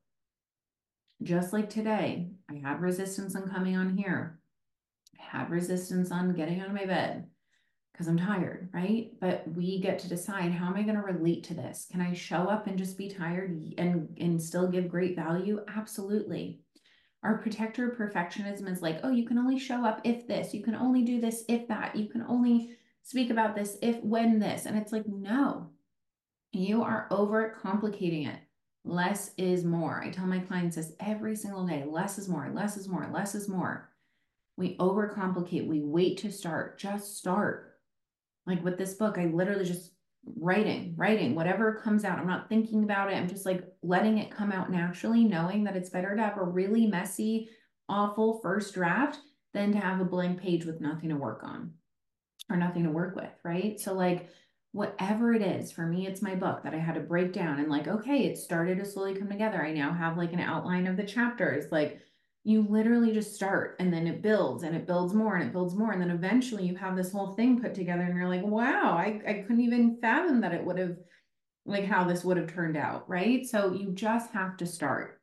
Just 1.23 1.51
like 1.51 1.69
today, 1.69 2.29
I 2.49 2.55
had 2.55 2.81
resistance 2.81 3.35
on 3.35 3.49
coming 3.49 3.75
on 3.75 3.97
here. 3.97 4.39
I 5.19 5.37
had 5.37 5.49
resistance 5.49 6.11
on 6.11 6.35
getting 6.35 6.61
out 6.61 6.67
of 6.67 6.73
my 6.73 6.85
bed 6.85 7.27
because 7.91 8.07
I'm 8.07 8.17
tired, 8.17 8.69
right? 8.73 9.11
But 9.19 9.43
we 9.53 9.81
get 9.81 9.97
to 9.99 10.07
decide 10.09 10.51
how 10.51 10.67
am 10.67 10.75
I 10.75 10.83
going 10.83 10.95
to 10.95 11.01
relate 11.01 11.43
to 11.45 11.55
this? 11.55 11.87
Can 11.91 12.01
I 12.01 12.13
show 12.13 12.43
up 12.43 12.67
and 12.67 12.77
just 12.77 12.97
be 12.97 13.09
tired 13.09 13.73
and 13.77 14.15
and 14.19 14.41
still 14.41 14.67
give 14.67 14.87
great 14.87 15.15
value? 15.15 15.61
Absolutely. 15.75 16.61
Our 17.23 17.39
protector 17.39 17.97
perfectionism 17.99 18.71
is 18.71 18.81
like, 18.81 18.99
oh, 19.03 19.11
you 19.11 19.25
can 19.25 19.37
only 19.37 19.59
show 19.59 19.83
up 19.83 19.99
if 20.05 20.27
this, 20.27 20.53
you 20.53 20.63
can 20.63 20.75
only 20.75 21.01
do 21.01 21.19
this 21.19 21.43
if 21.49 21.67
that, 21.67 21.95
you 21.95 22.07
can 22.07 22.21
only 22.21 22.77
speak 23.09 23.31
about 23.31 23.55
this 23.55 23.75
if 23.81 23.99
when 24.03 24.37
this. 24.37 24.67
And 24.67 24.77
it's 24.77 24.91
like, 24.91 25.07
no, 25.07 25.71
you 26.51 26.83
are 26.83 27.07
over 27.09 27.57
complicating 27.59 28.27
it. 28.27 28.39
Less 28.85 29.31
is 29.35 29.65
more. 29.65 30.03
I 30.03 30.11
tell 30.11 30.27
my 30.27 30.37
clients 30.37 30.75
this 30.75 30.93
every 30.99 31.35
single 31.35 31.65
day 31.65 31.83
less 31.87 32.19
is 32.19 32.29
more, 32.29 32.51
less 32.53 32.77
is 32.77 32.87
more, 32.87 33.09
less 33.11 33.33
is 33.33 33.49
more. 33.49 33.89
We 34.57 34.77
overcomplicate, 34.77 35.67
we 35.67 35.81
wait 35.81 36.19
to 36.19 36.31
start, 36.31 36.77
just 36.77 37.17
start. 37.17 37.79
Like 38.45 38.63
with 38.63 38.77
this 38.77 38.93
book, 38.93 39.17
I 39.17 39.25
literally 39.25 39.65
just 39.65 39.93
writing, 40.35 40.93
writing, 40.95 41.33
whatever 41.33 41.81
comes 41.83 42.05
out. 42.05 42.19
I'm 42.19 42.27
not 42.27 42.47
thinking 42.47 42.83
about 42.83 43.11
it. 43.11 43.15
I'm 43.15 43.27
just 43.27 43.45
like 43.45 43.63
letting 43.81 44.19
it 44.19 44.29
come 44.29 44.51
out 44.51 44.71
naturally, 44.71 45.23
knowing 45.23 45.63
that 45.63 45.75
it's 45.75 45.89
better 45.89 46.15
to 46.15 46.21
have 46.21 46.37
a 46.37 46.43
really 46.43 46.85
messy, 46.85 47.49
awful 47.87 48.39
first 48.43 48.75
draft 48.75 49.17
than 49.55 49.71
to 49.71 49.79
have 49.79 49.99
a 49.99 50.05
blank 50.05 50.39
page 50.39 50.65
with 50.65 50.79
nothing 50.79 51.09
to 51.09 51.15
work 51.15 51.43
on 51.43 51.73
or 52.49 52.57
nothing 52.57 52.83
to 52.83 52.89
work 52.91 53.15
with, 53.15 53.31
right? 53.43 53.79
So, 53.79 53.93
like, 53.93 54.29
whatever 54.71 55.33
it 55.33 55.41
is, 55.41 55.71
for 55.71 55.85
me, 55.85 56.07
it's 56.07 56.21
my 56.21 56.35
book 56.35 56.63
that 56.63 56.73
I 56.73 56.77
had 56.77 56.95
to 56.95 57.01
break 57.01 57.33
down 57.33 57.59
and, 57.59 57.69
like, 57.69 57.87
okay, 57.87 58.25
it 58.25 58.37
started 58.37 58.77
to 58.79 58.85
slowly 58.85 59.15
come 59.15 59.29
together. 59.29 59.63
I 59.63 59.71
now 59.71 59.93
have 59.93 60.17
like 60.17 60.33
an 60.33 60.39
outline 60.39 60.87
of 60.87 60.97
the 60.97 61.03
chapters. 61.03 61.71
Like, 61.71 62.01
you 62.43 62.65
literally 62.69 63.11
just 63.11 63.35
start 63.35 63.75
and 63.79 63.93
then 63.93 64.07
it 64.07 64.21
builds 64.21 64.63
and 64.63 64.75
it 64.75 64.87
builds 64.87 65.13
more 65.13 65.35
and 65.35 65.47
it 65.47 65.51
builds 65.51 65.75
more. 65.75 65.91
And 65.91 66.01
then 66.01 66.09
eventually 66.09 66.65
you 66.65 66.75
have 66.75 66.95
this 66.95 67.11
whole 67.11 67.33
thing 67.33 67.59
put 67.59 67.75
together 67.75 68.01
and 68.01 68.15
you're 68.15 68.29
like, 68.29 68.43
wow, 68.43 68.95
I, 68.97 69.21
I 69.27 69.33
couldn't 69.45 69.61
even 69.61 69.97
fathom 70.01 70.41
that 70.41 70.53
it 70.53 70.63
would 70.63 70.79
have, 70.79 70.97
like, 71.65 71.85
how 71.85 72.05
this 72.05 72.23
would 72.23 72.37
have 72.37 72.51
turned 72.51 72.77
out, 72.77 73.09
right? 73.09 73.45
So 73.45 73.73
you 73.73 73.91
just 73.93 74.31
have 74.31 74.57
to 74.57 74.65
start. 74.65 75.19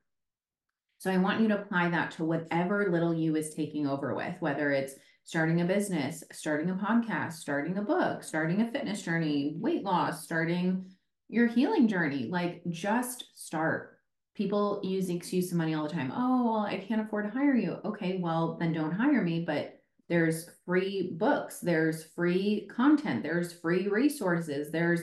So 0.98 1.10
I 1.10 1.18
want 1.18 1.40
you 1.40 1.48
to 1.48 1.60
apply 1.60 1.90
that 1.90 2.12
to 2.12 2.24
whatever 2.24 2.90
little 2.90 3.14
you 3.14 3.36
is 3.36 3.54
taking 3.54 3.86
over 3.86 4.14
with, 4.14 4.34
whether 4.40 4.70
it's 4.72 4.94
starting 5.26 5.60
a 5.60 5.64
business, 5.64 6.22
starting 6.30 6.70
a 6.70 6.74
podcast, 6.74 7.34
starting 7.34 7.76
a 7.78 7.82
book, 7.82 8.22
starting 8.22 8.62
a 8.62 8.70
fitness 8.70 9.02
journey, 9.02 9.56
weight 9.58 9.82
loss, 9.82 10.22
starting 10.22 10.88
your 11.28 11.48
healing 11.48 11.88
journey. 11.88 12.28
Like 12.30 12.62
just 12.70 13.24
start. 13.34 13.98
People 14.36 14.80
use 14.84 15.08
the 15.08 15.16
excuse 15.16 15.50
of 15.50 15.58
money 15.58 15.74
all 15.74 15.82
the 15.82 15.92
time. 15.92 16.12
Oh, 16.14 16.44
well, 16.44 16.60
I 16.60 16.78
can't 16.78 17.00
afford 17.00 17.24
to 17.24 17.36
hire 17.36 17.56
you. 17.56 17.78
Okay, 17.84 18.18
well, 18.22 18.56
then 18.60 18.72
don't 18.72 18.92
hire 18.92 19.20
me. 19.22 19.44
But 19.44 19.80
there's 20.08 20.48
free 20.64 21.10
books, 21.16 21.58
there's 21.58 22.04
free 22.14 22.68
content, 22.72 23.24
there's 23.24 23.52
free 23.52 23.88
resources, 23.88 24.70
there's 24.70 25.00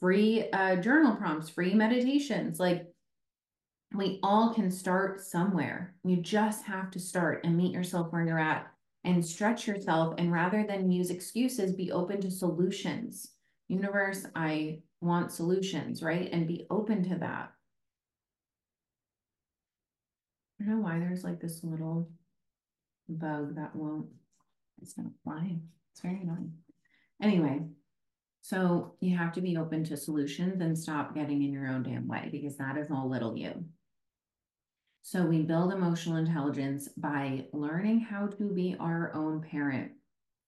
free 0.00 0.50
uh, 0.52 0.76
journal 0.76 1.14
prompts, 1.14 1.48
free 1.48 1.74
meditations. 1.74 2.58
Like 2.58 2.88
we 3.94 4.18
all 4.24 4.52
can 4.52 4.72
start 4.72 5.20
somewhere. 5.20 5.94
You 6.02 6.16
just 6.16 6.64
have 6.64 6.90
to 6.90 6.98
start 6.98 7.44
and 7.44 7.56
meet 7.56 7.72
yourself 7.72 8.10
where 8.10 8.26
you're 8.26 8.36
at 8.36 8.66
and 9.04 9.24
stretch 9.24 9.66
yourself. 9.66 10.14
And 10.18 10.32
rather 10.32 10.64
than 10.66 10.90
use 10.90 11.10
excuses, 11.10 11.72
be 11.72 11.92
open 11.92 12.20
to 12.20 12.30
solutions. 12.30 13.32
Universe, 13.68 14.26
I 14.34 14.80
want 15.00 15.32
solutions, 15.32 16.02
right? 16.02 16.28
And 16.32 16.46
be 16.46 16.66
open 16.70 17.02
to 17.08 17.16
that. 17.16 17.52
I 20.60 20.64
don't 20.64 20.76
know 20.76 20.82
why 20.82 20.98
there's 20.98 21.24
like 21.24 21.40
this 21.40 21.64
little 21.64 22.10
bug 23.08 23.56
that 23.56 23.74
won't, 23.74 24.06
it's 24.82 24.98
not 24.98 25.06
flying. 25.24 25.62
It's 25.92 26.02
very 26.02 26.20
annoying. 26.20 26.52
Anyway, 27.22 27.62
so 28.42 28.94
you 29.00 29.16
have 29.16 29.32
to 29.34 29.40
be 29.40 29.56
open 29.56 29.84
to 29.84 29.96
solutions 29.96 30.60
and 30.60 30.78
stop 30.78 31.14
getting 31.14 31.42
in 31.42 31.52
your 31.52 31.68
own 31.68 31.82
damn 31.82 32.08
way 32.08 32.28
because 32.30 32.56
that 32.56 32.76
is 32.76 32.90
all 32.90 33.08
little 33.08 33.36
you. 33.36 33.64
So 35.02 35.24
we 35.24 35.42
build 35.42 35.72
emotional 35.72 36.16
intelligence 36.16 36.88
by 36.96 37.46
learning 37.52 38.00
how 38.00 38.26
to 38.26 38.52
be 38.52 38.76
our 38.78 39.12
own 39.14 39.40
parent. 39.40 39.92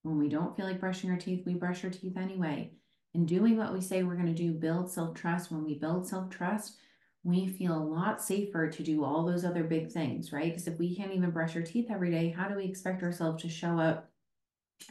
When 0.02 0.18
we 0.18 0.28
don't 0.28 0.56
feel 0.56 0.66
like 0.66 0.80
brushing 0.80 1.10
our 1.10 1.16
teeth, 1.16 1.44
we 1.46 1.54
brush 1.54 1.84
our 1.84 1.90
teeth 1.90 2.16
anyway. 2.16 2.72
And 3.14 3.26
doing 3.26 3.56
what 3.56 3.72
we 3.72 3.80
say 3.80 4.02
we're 4.02 4.16
going 4.16 4.34
to 4.34 4.42
do, 4.42 4.52
build 4.52 4.90
self 4.90 5.14
trust. 5.14 5.50
When 5.50 5.64
we 5.64 5.78
build 5.78 6.06
self 6.06 6.30
trust, 6.30 6.76
we 7.24 7.46
feel 7.46 7.76
a 7.76 7.82
lot 7.82 8.22
safer 8.22 8.68
to 8.68 8.82
do 8.82 9.04
all 9.04 9.24
those 9.24 9.44
other 9.44 9.64
big 9.64 9.90
things, 9.90 10.32
right? 10.32 10.50
Because 10.50 10.66
if 10.66 10.78
we 10.78 10.96
can't 10.96 11.12
even 11.12 11.30
brush 11.30 11.54
our 11.56 11.62
teeth 11.62 11.86
every 11.90 12.10
day, 12.10 12.30
how 12.30 12.48
do 12.48 12.56
we 12.56 12.64
expect 12.64 13.02
ourselves 13.02 13.42
to 13.42 13.48
show 13.48 13.78
up 13.78 14.10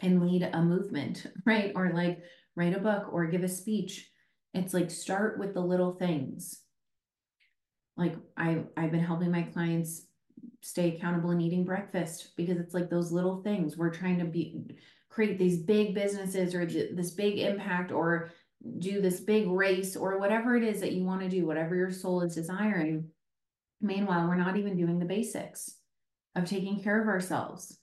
and 0.02 0.22
lead 0.22 0.44
a 0.44 0.62
movement, 0.62 1.28
right? 1.46 1.72
Or 1.76 1.92
like 1.94 2.22
write 2.56 2.76
a 2.76 2.80
book 2.80 3.12
or 3.12 3.26
give 3.28 3.44
a 3.44 3.50
speech? 3.50 4.10
It's 4.54 4.74
like 4.74 4.92
start 4.92 5.40
with 5.40 5.54
the 5.54 5.62
little 5.62 5.94
things 5.94 6.62
like 7.98 8.16
I 8.38 8.64
I've 8.78 8.92
been 8.92 9.04
helping 9.04 9.32
my 9.32 9.44
clients 9.44 10.08
stay 10.62 10.96
accountable 10.96 11.32
and 11.32 11.42
eating 11.42 11.66
breakfast 11.66 12.34
because 12.36 12.58
it's 12.58 12.74
like 12.74 12.90
those 12.90 13.12
little 13.12 13.42
things. 13.42 13.78
We're 13.78 13.90
trying 13.90 14.20
to 14.20 14.26
be 14.26 14.62
create 15.10 15.38
these 15.38 15.58
big 15.58 15.94
businesses 15.94 16.56
or 16.56 16.66
th- 16.66 16.96
this 16.96 17.12
big 17.12 17.40
impact 17.40 17.92
or 17.92 18.32
do 18.80 19.02
this 19.02 19.20
big 19.20 19.50
race 19.50 19.96
or 19.96 20.20
whatever 20.20 20.56
it 20.56 20.64
is 20.64 20.80
that 20.82 20.94
you 20.94 21.04
want 21.04 21.22
to 21.22 21.30
do 21.30 21.46
whatever 21.46 21.76
your 21.76 21.92
soul 21.92 22.22
is 22.22 22.36
desiring. 22.36 23.10
Meanwhile 23.82 24.28
we're 24.28 24.36
not 24.36 24.58
even 24.58 24.78
doing 24.78 25.00
the 25.00 25.06
basics 25.06 25.76
of 26.36 26.46
taking 26.46 26.82
care 26.82 27.02
of 27.02 27.08
ourselves. 27.08 27.78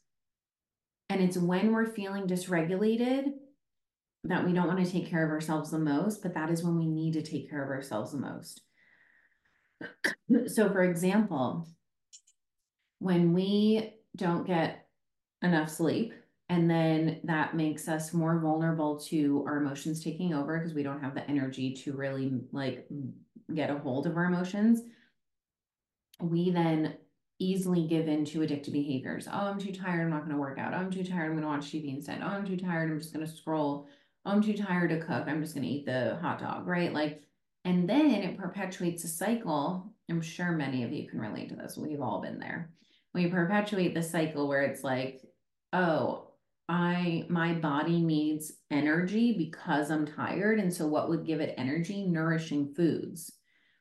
And 1.11 1.23
it's 1.23 1.37
when 1.37 1.73
we're 1.73 1.87
feeling 1.87 2.27
dysregulated 2.27 3.33
that 4.25 4.45
we 4.45 4.53
don't 4.53 4.67
want 4.67 4.85
to 4.85 4.91
take 4.91 5.09
care 5.09 5.25
of 5.25 5.31
ourselves 5.31 5.71
the 5.71 5.79
most 5.79 6.23
but 6.23 6.35
that 6.35 6.51
is 6.51 6.63
when 6.63 6.77
we 6.77 6.87
need 6.87 7.13
to 7.13 7.23
take 7.23 7.49
care 7.49 7.63
of 7.63 7.71
ourselves 7.71 8.13
the 8.13 8.19
most 8.19 8.63
so 10.47 10.69
for 10.71 10.83
example, 10.83 11.67
when 12.99 13.33
we 13.33 13.95
don't 14.17 14.47
get 14.47 14.87
enough 15.43 15.71
sleep, 15.71 16.13
and 16.49 16.71
then 16.71 17.21
that 17.25 17.55
makes 17.55 17.89
us 17.89 18.15
more 18.15 18.41
vulnerable 18.41 18.99
to 18.99 19.45
our 19.47 19.59
emotions 19.59 20.03
taking 20.03 20.33
over 20.33 20.59
because 20.59 20.75
we 20.75 20.83
don't 20.83 21.03
have 21.03 21.15
the 21.15 21.29
energy 21.29 21.75
to 21.75 21.93
really 21.93 22.41
like 22.53 22.89
get 23.55 23.71
a 23.71 23.79
hold 23.79 24.07
of 24.07 24.17
our 24.17 24.25
emotions. 24.25 24.83
We 26.21 26.51
then 26.51 26.97
easily 27.39 27.87
give 27.87 28.09
in 28.09 28.25
to 28.25 28.41
addictive 28.41 28.73
behaviors. 28.73 29.29
Oh, 29.31 29.47
I'm 29.47 29.59
too 29.59 29.73
tired. 29.73 30.01
I'm 30.01 30.11
not 30.11 30.21
going 30.21 30.33
to 30.33 30.41
work 30.41 30.59
out. 30.59 30.75
Oh, 30.75 30.79
I'm 30.79 30.91
too 30.91 31.05
tired. 31.05 31.27
I'm 31.27 31.33
going 31.33 31.43
to 31.43 31.49
watch 31.49 31.67
TV 31.67 31.95
instead. 31.95 32.21
Oh, 32.23 32.27
I'm 32.27 32.47
too 32.47 32.57
tired. 32.57 32.91
I'm 32.91 32.99
just 32.99 33.13
going 33.13 33.25
to 33.25 33.31
scroll. 33.31 33.87
Oh, 34.25 34.31
I'm 34.33 34.43
too 34.43 34.57
tired 34.57 34.91
to 34.91 35.01
cook. 35.01 35.25
I'm 35.29 35.43
just 35.43 35.55
going 35.55 35.65
to 35.65 35.71
eat 35.73 35.87
the 35.87 36.19
hot 36.21 36.41
dog, 36.41 36.67
right? 36.67 36.93
Like 36.93 37.23
and 37.65 37.89
then 37.89 38.11
it 38.11 38.39
perpetuates 38.39 39.05
a 39.05 39.09
cycle. 39.09 39.93
I'm 40.11 40.21
sure 40.21 40.53
many 40.53 40.85
of 40.85 40.93
you 40.93 41.09
can 41.09 41.21
relate 41.21 41.51
to 41.51 41.57
this. 41.57 41.77
We've 41.77 42.01
all 42.01 42.21
been 42.21 42.39
there. 42.39 42.71
We 43.15 43.29
perpetuate 43.29 43.95
the 43.95 44.03
cycle 44.03 44.49
where 44.49 44.63
it's 44.63 44.85
like, 44.85 45.21
oh, 45.73 46.29
I 46.69 47.25
my 47.29 47.55
body 47.55 48.01
needs 48.03 48.53
energy 48.71 49.33
because 49.37 49.91
I'm 49.91 50.07
tired. 50.07 50.61
And 50.61 50.73
so 50.73 50.87
what 50.87 51.09
would 51.09 51.27
give 51.27 51.41
it 51.41 51.55
energy? 51.57 52.07
Nourishing 52.07 52.75
foods. 52.75 53.33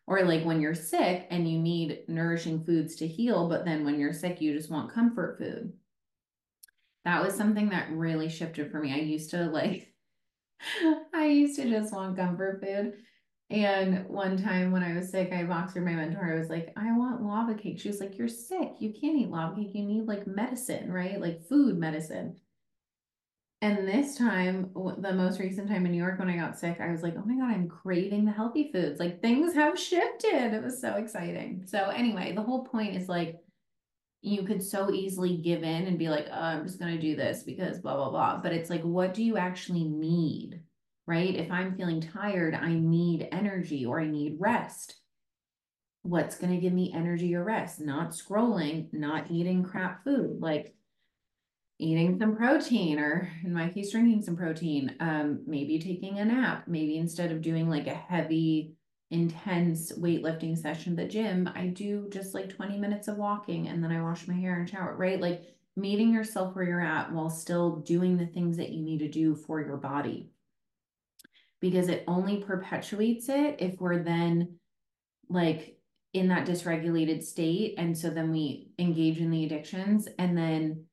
Or 0.05 0.23
like 0.23 0.45
when 0.45 0.61
you're 0.61 0.73
sick 0.73 1.27
and 1.29 1.49
you 1.49 1.59
need 1.59 1.99
nourishing 2.07 2.63
foods 2.63 2.95
to 2.97 3.07
heal, 3.07 3.49
but 3.49 3.65
then 3.65 3.83
when 3.83 3.99
you're 3.99 4.13
sick, 4.13 4.39
you 4.39 4.53
just 4.53 4.71
want 4.71 4.93
comfort 4.93 5.37
food. 5.37 5.73
That 7.03 7.21
was 7.21 7.35
something 7.35 7.69
that 7.69 7.91
really 7.91 8.29
shifted 8.29 8.71
for 8.71 8.79
me. 8.79 8.93
I 8.93 8.99
used 8.99 9.31
to 9.31 9.45
like 9.45 9.93
I 11.13 11.25
used 11.25 11.57
to 11.57 11.69
just 11.69 11.93
want 11.93 12.17
comfort 12.17 12.63
food. 12.63 12.93
And 13.49 14.05
one 14.09 14.35
time 14.35 14.71
when 14.71 14.83
I 14.83 14.93
was 14.93 15.09
sick, 15.09 15.31
I 15.31 15.45
walked 15.45 15.71
through 15.71 15.85
my 15.85 15.93
mentor. 15.93 16.33
I 16.33 16.37
was 16.37 16.49
like, 16.49 16.73
I 16.75 16.91
want 16.97 17.23
lava 17.23 17.53
cake. 17.55 17.79
She 17.79 17.87
was 17.87 18.01
like, 18.01 18.17
You're 18.17 18.27
sick. 18.27 18.73
You 18.79 18.91
can't 18.91 19.17
eat 19.17 19.29
lava 19.29 19.55
cake. 19.55 19.71
You 19.73 19.83
need 19.83 20.05
like 20.05 20.27
medicine, 20.27 20.91
right? 20.91 21.19
Like 21.19 21.47
food 21.47 21.77
medicine. 21.77 22.35
And 23.61 23.87
this 23.87 24.15
time, 24.15 24.69
the 24.75 25.13
most 25.13 25.39
recent 25.39 25.67
time 25.67 25.85
in 25.85 25.91
New 25.91 25.97
York 25.97 26.19
when 26.19 26.29
I 26.29 26.37
got 26.37 26.59
sick, 26.59 26.77
I 26.79 26.91
was 26.91 27.01
like, 27.01 27.15
oh 27.17 27.25
my 27.25 27.35
God, 27.35 27.55
I'm 27.55 27.67
craving 27.67 28.25
the 28.25 28.31
healthy 28.31 28.69
foods. 28.71 28.99
Like 28.99 29.21
things 29.21 29.55
have 29.55 29.79
shifted. 29.79 30.53
It 30.53 30.63
was 30.63 30.79
so 30.79 30.95
exciting. 30.95 31.63
So, 31.65 31.89
anyway, 31.89 32.33
the 32.33 32.43
whole 32.43 32.65
point 32.65 32.95
is 32.95 33.09
like, 33.09 33.37
you 34.21 34.43
could 34.43 34.61
so 34.61 34.91
easily 34.91 35.37
give 35.37 35.63
in 35.63 35.87
and 35.87 35.97
be 35.97 36.09
like, 36.09 36.27
oh, 36.29 36.39
I'm 36.39 36.65
just 36.65 36.79
going 36.79 36.93
to 36.93 37.01
do 37.01 37.15
this 37.15 37.43
because 37.43 37.79
blah, 37.79 37.95
blah, 37.95 38.09
blah. 38.09 38.41
But 38.41 38.53
it's 38.53 38.69
like, 38.69 38.81
what 38.81 39.13
do 39.13 39.23
you 39.23 39.37
actually 39.37 39.85
need? 39.85 40.61
Right? 41.07 41.33
If 41.33 41.49
I'm 41.49 41.75
feeling 41.75 42.01
tired, 42.01 42.53
I 42.53 42.73
need 42.73 43.29
energy 43.31 43.85
or 43.85 43.99
I 43.99 44.07
need 44.07 44.35
rest. 44.39 44.95
What's 46.03 46.37
going 46.37 46.53
to 46.53 46.59
give 46.59 46.73
me 46.73 46.91
energy 46.93 47.33
or 47.33 47.43
rest? 47.43 47.79
Not 47.79 48.11
scrolling, 48.11 48.93
not 48.93 49.31
eating 49.31 49.63
crap 49.63 50.03
food, 50.03 50.41
like 50.41 50.75
eating 51.79 52.19
some 52.19 52.35
protein 52.35 52.99
or 52.99 53.31
in 53.43 53.53
my 53.53 53.69
case, 53.69 53.91
drinking 53.91 54.23
some 54.23 54.35
protein. 54.35 54.95
Um, 54.99 55.43
maybe 55.47 55.79
taking 55.79 56.19
a 56.19 56.25
nap. 56.25 56.67
Maybe 56.67 56.97
instead 56.97 57.31
of 57.31 57.41
doing 57.41 57.69
like 57.69 57.87
a 57.87 57.95
heavy, 57.95 58.75
intense 59.09 59.93
weightlifting 59.93 60.57
session 60.57 60.93
at 60.93 60.97
the 60.97 61.07
gym, 61.07 61.49
I 61.55 61.67
do 61.67 62.09
just 62.11 62.33
like 62.33 62.49
20 62.49 62.77
minutes 62.77 63.07
of 63.07 63.17
walking 63.17 63.69
and 63.69 63.81
then 63.81 63.91
I 63.91 64.01
wash 64.01 64.27
my 64.27 64.33
hair 64.33 64.59
and 64.59 64.69
shower, 64.69 64.95
right? 64.95 65.21
Like 65.21 65.43
meeting 65.77 66.11
yourself 66.11 66.53
where 66.53 66.65
you're 66.65 66.81
at 66.81 67.13
while 67.13 67.29
still 67.29 67.77
doing 67.77 68.17
the 68.17 68.25
things 68.25 68.57
that 68.57 68.71
you 68.71 68.83
need 68.83 68.99
to 68.99 69.07
do 69.07 69.35
for 69.35 69.61
your 69.61 69.77
body. 69.77 70.31
Because 71.59 71.89
it 71.89 72.03
only 72.07 72.37
perpetuates 72.37 73.29
it 73.29 73.57
if 73.59 73.79
we're 73.79 74.03
then 74.03 74.59
like 75.29 75.77
in 76.13 76.27
that 76.29 76.47
dysregulated 76.47 77.23
state. 77.23 77.75
And 77.77 77.97
so 77.97 78.09
then 78.09 78.31
we 78.31 78.69
engage 78.79 79.19
in 79.19 79.31
the 79.31 79.45
addictions 79.45 80.07
and 80.19 80.37
then 80.37 80.85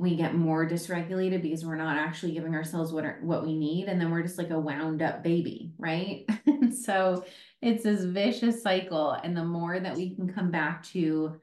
we 0.00 0.14
get 0.14 0.34
more 0.34 0.68
dysregulated 0.68 1.42
because 1.42 1.64
we're 1.64 1.76
not 1.76 1.96
actually 1.96 2.32
giving 2.32 2.54
ourselves 2.54 2.92
what 2.92 3.04
are, 3.04 3.18
what 3.22 3.44
we 3.44 3.58
need. 3.58 3.88
And 3.88 4.00
then 4.00 4.10
we're 4.10 4.22
just 4.22 4.38
like 4.38 4.50
a 4.50 4.58
wound 4.58 5.02
up 5.02 5.22
baby 5.22 5.72
right? 5.78 6.26
So 6.70 7.24
it's 7.62 7.84
this 7.84 8.04
vicious 8.04 8.62
cycle. 8.62 9.12
And 9.12 9.36
the 9.36 9.44
more 9.44 9.78
that 9.78 9.96
we 9.96 10.14
can 10.14 10.32
come 10.32 10.50
back 10.50 10.82
to 10.84 11.40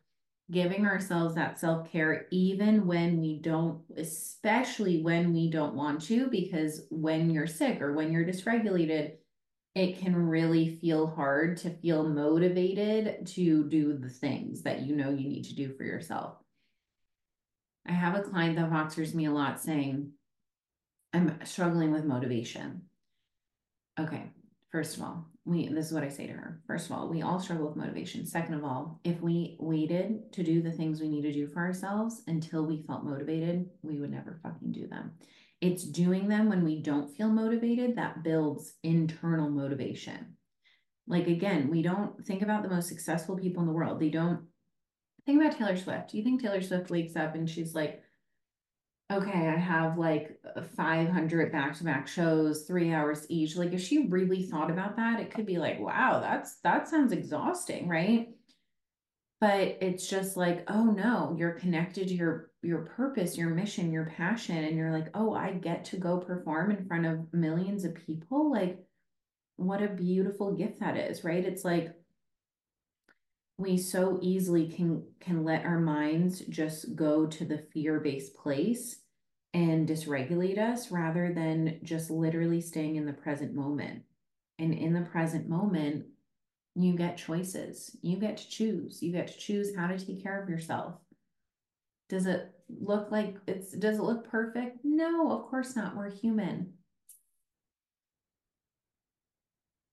giving 0.52 0.86
ourselves 0.86 1.36
that 1.36 1.60
self-care 1.60 2.28
even 2.32 2.86
when 2.86 3.20
we 3.20 3.40
don't 3.40 3.82
especially 3.98 5.02
when 5.02 5.34
we 5.34 5.50
don't 5.50 5.74
want 5.74 6.00
to 6.00 6.28
because 6.28 6.86
when 6.92 7.32
you're 7.32 7.48
sick 7.48 7.82
or 7.82 7.94
when 7.94 8.12
you're 8.12 8.26
dysregulated 8.26 9.14
it 9.74 9.98
can 9.98 10.16
really 10.16 10.78
feel 10.80 11.08
hard 11.08 11.58
to 11.58 11.70
feel 11.70 12.08
motivated 12.08 13.26
to 13.26 13.68
do 13.70 13.98
the 13.98 14.10
things 14.10 14.62
that 14.62 14.82
you 14.82 14.96
know 14.96 15.10
you 15.10 15.28
need 15.28 15.44
to 15.46 15.56
do 15.56 15.74
for 15.74 15.84
yourself 15.84 16.36
I 17.88 17.92
have 17.92 18.16
a 18.16 18.24
client 18.24 18.56
that 18.56 18.72
Voxers 18.72 19.14
me 19.14 19.26
a 19.26 19.32
lot 19.32 19.60
saying, 19.60 20.12
I'm 21.14 21.40
struggling 21.46 21.92
with 21.92 22.04
motivation. 22.04 22.84
Okay, 24.00 24.32
first 24.72 24.98
of 24.98 25.04
all, 25.04 25.28
we 25.46 25.68
this 25.68 25.88
is 25.88 25.94
what 25.94 26.04
I 26.04 26.10
say 26.10 26.26
to 26.28 26.34
her. 26.34 26.60
First 26.66 26.88
of 26.88 26.94
all, 26.94 27.08
we 27.08 27.22
all 27.22 27.40
struggle 27.40 27.68
with 27.68 27.76
motivation. 27.76 28.26
Second 28.26 28.56
of 28.56 28.64
all, 28.64 29.00
if 29.04 29.22
we 29.22 29.58
waited 29.60 30.34
to 30.34 30.44
do 30.44 30.62
the 30.62 30.72
things 30.72 31.00
we 31.00 31.08
need 31.08 31.22
to 31.22 31.32
do 31.32 31.48
for 31.48 31.60
ourselves 31.60 32.24
until 32.28 32.66
we 32.66 32.84
felt 32.88 33.04
motivated, 33.04 33.70
we 33.84 34.00
would 34.00 34.12
never 34.12 34.40
fucking 34.42 34.72
do 34.72 34.88
them. 34.88 35.12
It's 35.62 35.84
doing 35.84 36.28
them 36.28 36.50
when 36.50 36.64
we 36.64 36.82
don't 36.82 37.16
feel 37.16 37.30
motivated 37.30 37.96
that 37.96 38.24
builds 38.24 38.74
internal 38.84 39.50
motivation. 39.50 40.36
Like 41.08 41.28
again, 41.28 41.70
we 41.70 41.84
don't 41.84 42.26
think 42.26 42.42
about 42.42 42.64
the 42.64 42.70
most 42.70 42.90
successful 42.90 43.38
people 43.38 43.62
in 43.62 43.68
the 43.68 43.74
world. 43.74 44.00
They 44.00 44.10
don't 44.10 44.42
think 45.26 45.40
about 45.40 45.58
Taylor 45.58 45.78
Swift. 45.78 46.12
Do 46.12 46.18
you 46.18 46.24
think 46.24 46.42
Taylor 46.42 46.62
Swift 46.62 46.90
wakes 46.90 47.16
up 47.16 47.36
and 47.36 47.48
she's 47.48 47.76
like, 47.76 48.02
okay, 49.12 49.48
I 49.48 49.58
have 49.58 49.98
like 49.98 50.40
uh, 50.56 50.62
500 50.76 51.52
back 51.52 51.76
to 51.78 51.84
back 51.84 52.08
shows, 52.08 52.64
three 52.64 52.94
hours 52.94 53.26
each. 53.30 53.56
Like, 53.56 53.74
if 53.74 53.82
she 53.82 54.08
really 54.08 54.44
thought 54.44 54.72
about 54.72 54.96
that, 54.98 55.20
it 55.20 55.34
could 55.34 55.46
be 55.46 55.58
like, 55.58 55.80
wow, 55.80 56.20
that's 56.20 56.58
that 56.64 56.88
sounds 56.88 57.12
exhausting, 57.12 57.88
right? 57.88 58.30
But 59.42 59.78
it's 59.82 60.08
just 60.08 60.38
like, 60.38 60.64
oh 60.70 60.86
no, 60.86 61.36
you're 61.38 61.60
connected 61.60 62.08
to 62.08 62.14
your 62.14 62.52
your 62.64 62.86
purpose, 62.86 63.38
your 63.38 63.50
mission, 63.50 63.92
your 63.92 64.12
passion, 64.18 64.58
and 64.64 64.76
you're 64.76 64.92
like, 64.92 65.10
oh, 65.14 65.34
I 65.34 65.52
get 65.54 65.86
to 65.86 65.98
go 65.98 66.18
perform 66.18 66.72
in 66.72 66.88
front 66.88 67.06
of 67.06 67.32
millions 67.34 67.86
of 67.86 67.94
people. 67.96 68.52
Like, 68.52 68.80
what 69.58 69.84
a 69.84 69.88
beautiful 69.88 70.54
gift 70.54 70.80
that 70.80 70.98
is, 70.98 71.24
right? 71.24 71.46
It's 71.46 71.64
like 71.64 71.94
we 73.58 73.78
so 73.78 74.20
easily 74.22 74.68
can 74.68 75.04
can 75.20 75.44
let 75.44 75.66
our 75.66 75.80
minds 75.80 76.42
just 76.50 76.96
go 76.96 77.26
to 77.26 77.46
the 77.46 77.66
fear-based 77.74 78.36
place 78.36 78.98
and 79.54 79.88
dysregulate 79.88 80.58
us 80.58 80.92
rather 80.92 81.34
than 81.34 81.80
just 81.82 82.12
literally 82.12 82.60
staying 82.60 82.98
in 82.98 83.06
the 83.06 83.14
present 83.14 83.54
moment. 83.54 84.04
And 84.60 84.74
in 84.74 84.94
the 84.94 85.02
present 85.10 85.48
moment, 85.48 86.06
you 86.76 86.98
get 86.98 87.18
choices. 87.18 87.96
You 88.02 88.18
get 88.18 88.38
to 88.38 88.50
choose. 88.50 89.02
You 89.02 89.14
get 89.14 89.28
to 89.28 89.38
choose 89.38 89.74
how 89.76 89.88
to 89.88 89.98
take 89.98 90.22
care 90.22 90.42
of 90.42 90.50
yourself. 90.50 90.96
Does 92.10 92.26
it 92.26 92.52
look 92.68 93.12
like 93.12 93.38
it's 93.48 93.72
does 93.72 93.98
it 93.98 94.04
look 94.04 94.30
perfect? 94.30 94.80
No, 94.84 95.32
of 95.32 95.46
course 95.50 95.76
not. 95.76 95.96
We're 95.96 96.12
human. 96.12 96.74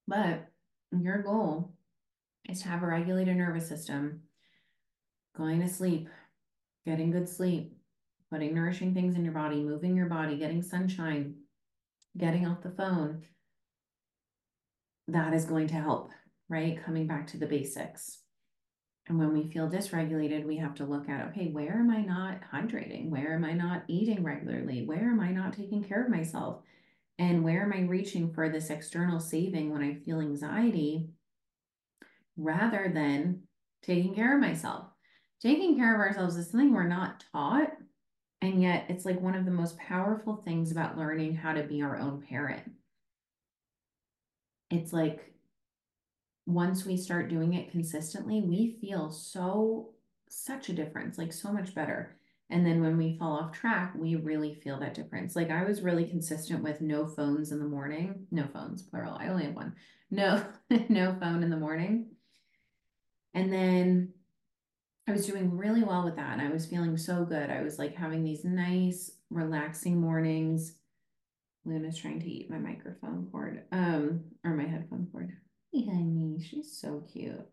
But 0.07 0.51
your 0.91 1.21
goal 1.23 1.73
is 2.49 2.61
to 2.61 2.67
have 2.67 2.83
a 2.83 2.87
regulated 2.87 3.37
nervous 3.37 3.67
system, 3.67 4.21
going 5.35 5.61
to 5.61 5.67
sleep, 5.67 6.09
getting 6.85 7.11
good 7.11 7.29
sleep, 7.29 7.73
putting 8.31 8.53
nourishing 8.53 8.93
things 8.93 9.15
in 9.15 9.23
your 9.23 9.33
body, 9.33 9.61
moving 9.63 9.95
your 9.95 10.07
body, 10.07 10.37
getting 10.37 10.61
sunshine, 10.61 11.35
getting 12.17 12.47
off 12.47 12.61
the 12.61 12.71
phone. 12.71 13.23
That 15.07 15.33
is 15.33 15.45
going 15.45 15.67
to 15.67 15.75
help, 15.75 16.11
right? 16.49 16.83
Coming 16.83 17.07
back 17.07 17.27
to 17.27 17.37
the 17.37 17.45
basics. 17.45 18.19
And 19.07 19.19
when 19.19 19.33
we 19.33 19.51
feel 19.51 19.69
dysregulated, 19.69 20.45
we 20.45 20.57
have 20.57 20.75
to 20.75 20.85
look 20.85 21.09
at 21.09 21.27
okay, 21.27 21.49
where 21.49 21.73
am 21.73 21.89
I 21.89 22.01
not 22.01 22.39
hydrating? 22.53 23.09
Where 23.09 23.33
am 23.33 23.43
I 23.43 23.51
not 23.51 23.83
eating 23.87 24.23
regularly? 24.23 24.85
Where 24.85 25.09
am 25.09 25.19
I 25.19 25.31
not 25.31 25.53
taking 25.53 25.83
care 25.83 26.03
of 26.03 26.09
myself? 26.09 26.61
And 27.19 27.43
where 27.43 27.63
am 27.63 27.73
I 27.73 27.81
reaching 27.81 28.33
for 28.33 28.49
this 28.49 28.69
external 28.69 29.19
saving 29.19 29.71
when 29.71 29.83
I 29.83 29.95
feel 29.95 30.21
anxiety? 30.21 31.09
Rather 32.37 32.91
than 32.93 33.41
taking 33.81 34.15
care 34.15 34.35
of 34.35 34.41
myself. 34.41 34.85
Taking 35.41 35.77
care 35.77 35.93
of 35.93 35.99
ourselves 35.99 36.35
is 36.37 36.49
something 36.49 36.73
we're 36.73 36.87
not 36.87 37.23
taught. 37.31 37.71
And 38.41 38.61
yet, 38.61 38.85
it's 38.89 39.05
like 39.05 39.21
one 39.21 39.35
of 39.35 39.45
the 39.45 39.51
most 39.51 39.77
powerful 39.77 40.37
things 40.37 40.71
about 40.71 40.97
learning 40.97 41.35
how 41.35 41.53
to 41.53 41.63
be 41.63 41.81
our 41.81 41.97
own 41.97 42.21
parent. 42.21 42.63
It's 44.69 44.91
like 44.91 45.33
once 46.45 46.85
we 46.85 46.97
start 46.97 47.29
doing 47.29 47.53
it 47.53 47.71
consistently, 47.71 48.41
we 48.41 48.77
feel 48.81 49.11
so, 49.11 49.91
such 50.29 50.69
a 50.69 50.73
difference, 50.73 51.17
like 51.17 51.31
so 51.31 51.51
much 51.51 51.73
better. 51.73 52.17
And 52.49 52.65
then 52.65 52.81
when 52.81 52.97
we 52.97 53.17
fall 53.17 53.37
off 53.37 53.53
track, 53.53 53.93
we 53.95 54.15
really 54.15 54.53
feel 54.53 54.79
that 54.79 54.93
difference. 54.93 55.35
Like 55.35 55.49
I 55.49 55.63
was 55.63 55.81
really 55.81 56.05
consistent 56.05 56.61
with 56.61 56.81
no 56.81 57.07
phones 57.07 57.51
in 57.51 57.59
the 57.59 57.65
morning, 57.65 58.27
no 58.29 58.47
phones, 58.53 58.81
plural. 58.81 59.17
I 59.19 59.27
only 59.27 59.45
have 59.45 59.55
one. 59.55 59.73
No, 60.11 60.43
no 60.89 61.15
phone 61.19 61.43
in 61.43 61.49
the 61.49 61.57
morning. 61.57 62.07
And 63.33 63.51
then 63.51 64.13
I 65.07 65.11
was 65.11 65.25
doing 65.25 65.57
really 65.57 65.83
well 65.83 66.05
with 66.05 66.15
that. 66.15 66.33
And 66.33 66.41
I 66.41 66.49
was 66.49 66.65
feeling 66.65 66.97
so 66.97 67.25
good. 67.25 67.49
I 67.49 67.61
was 67.61 67.77
like 67.79 67.95
having 67.95 68.23
these 68.23 68.45
nice, 68.45 69.11
relaxing 69.29 69.99
mornings. 69.99 70.75
Luna's 71.65 71.97
trying 71.97 72.19
to 72.19 72.29
eat 72.29 72.49
my 72.49 72.57
microphone 72.57 73.27
cord, 73.31 73.63
um, 73.71 74.25
or 74.43 74.53
my 74.53 74.65
headphone 74.65 75.07
cord. 75.11 75.31
Honey, 75.73 76.37
she's 76.47 76.77
so 76.77 77.03
cute. 77.11 77.47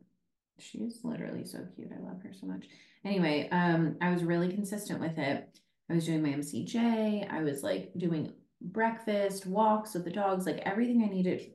She's 0.58 1.00
literally 1.04 1.44
so 1.44 1.60
cute. 1.74 1.90
I 1.96 2.04
love 2.04 2.20
her 2.22 2.32
so 2.38 2.46
much. 2.46 2.66
Anyway, 3.04 3.48
um, 3.50 3.96
I 4.00 4.10
was 4.10 4.24
really 4.24 4.52
consistent 4.52 5.00
with 5.00 5.16
it. 5.16 5.48
I 5.88 5.94
was 5.94 6.06
doing 6.06 6.22
my 6.22 6.30
MCJ. 6.30 7.32
I 7.32 7.42
was 7.42 7.62
like 7.62 7.92
doing 7.96 8.32
breakfast, 8.60 9.46
walks 9.46 9.94
with 9.94 10.04
the 10.04 10.10
dogs, 10.10 10.44
like 10.44 10.58
everything 10.58 11.02
I 11.02 11.08
needed. 11.08 11.52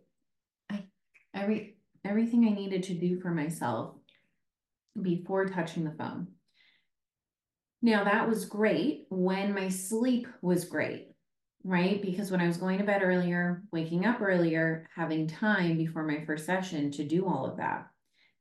I 0.72 0.86
every 1.34 1.78
everything 2.04 2.48
I 2.48 2.52
needed 2.52 2.84
to 2.84 2.94
do 2.94 3.20
for 3.20 3.32
myself 3.32 3.96
before 5.02 5.46
touching 5.46 5.84
the 5.84 5.92
phone. 5.92 6.28
Now, 7.82 8.04
that 8.04 8.28
was 8.28 8.46
great 8.46 9.06
when 9.10 9.54
my 9.54 9.70
sleep 9.70 10.28
was 10.42 10.66
great, 10.66 11.10
right? 11.64 12.02
Because 12.02 12.32
when 12.32 12.42
I 12.42 12.48
was 12.48 12.58
going 12.58 12.80
to 12.80 12.84
bed 12.84 13.04
earlier, 13.04 13.64
waking 13.72 14.06
up 14.06 14.22
earlier, 14.22 14.90
having 14.96 15.28
time 15.28 15.78
before 15.78 16.04
my 16.04 16.26
first 16.26 16.46
session 16.46 16.90
to 16.92 17.04
do 17.04 17.28
all 17.28 17.46
of 17.46 17.58
that. 17.58 17.88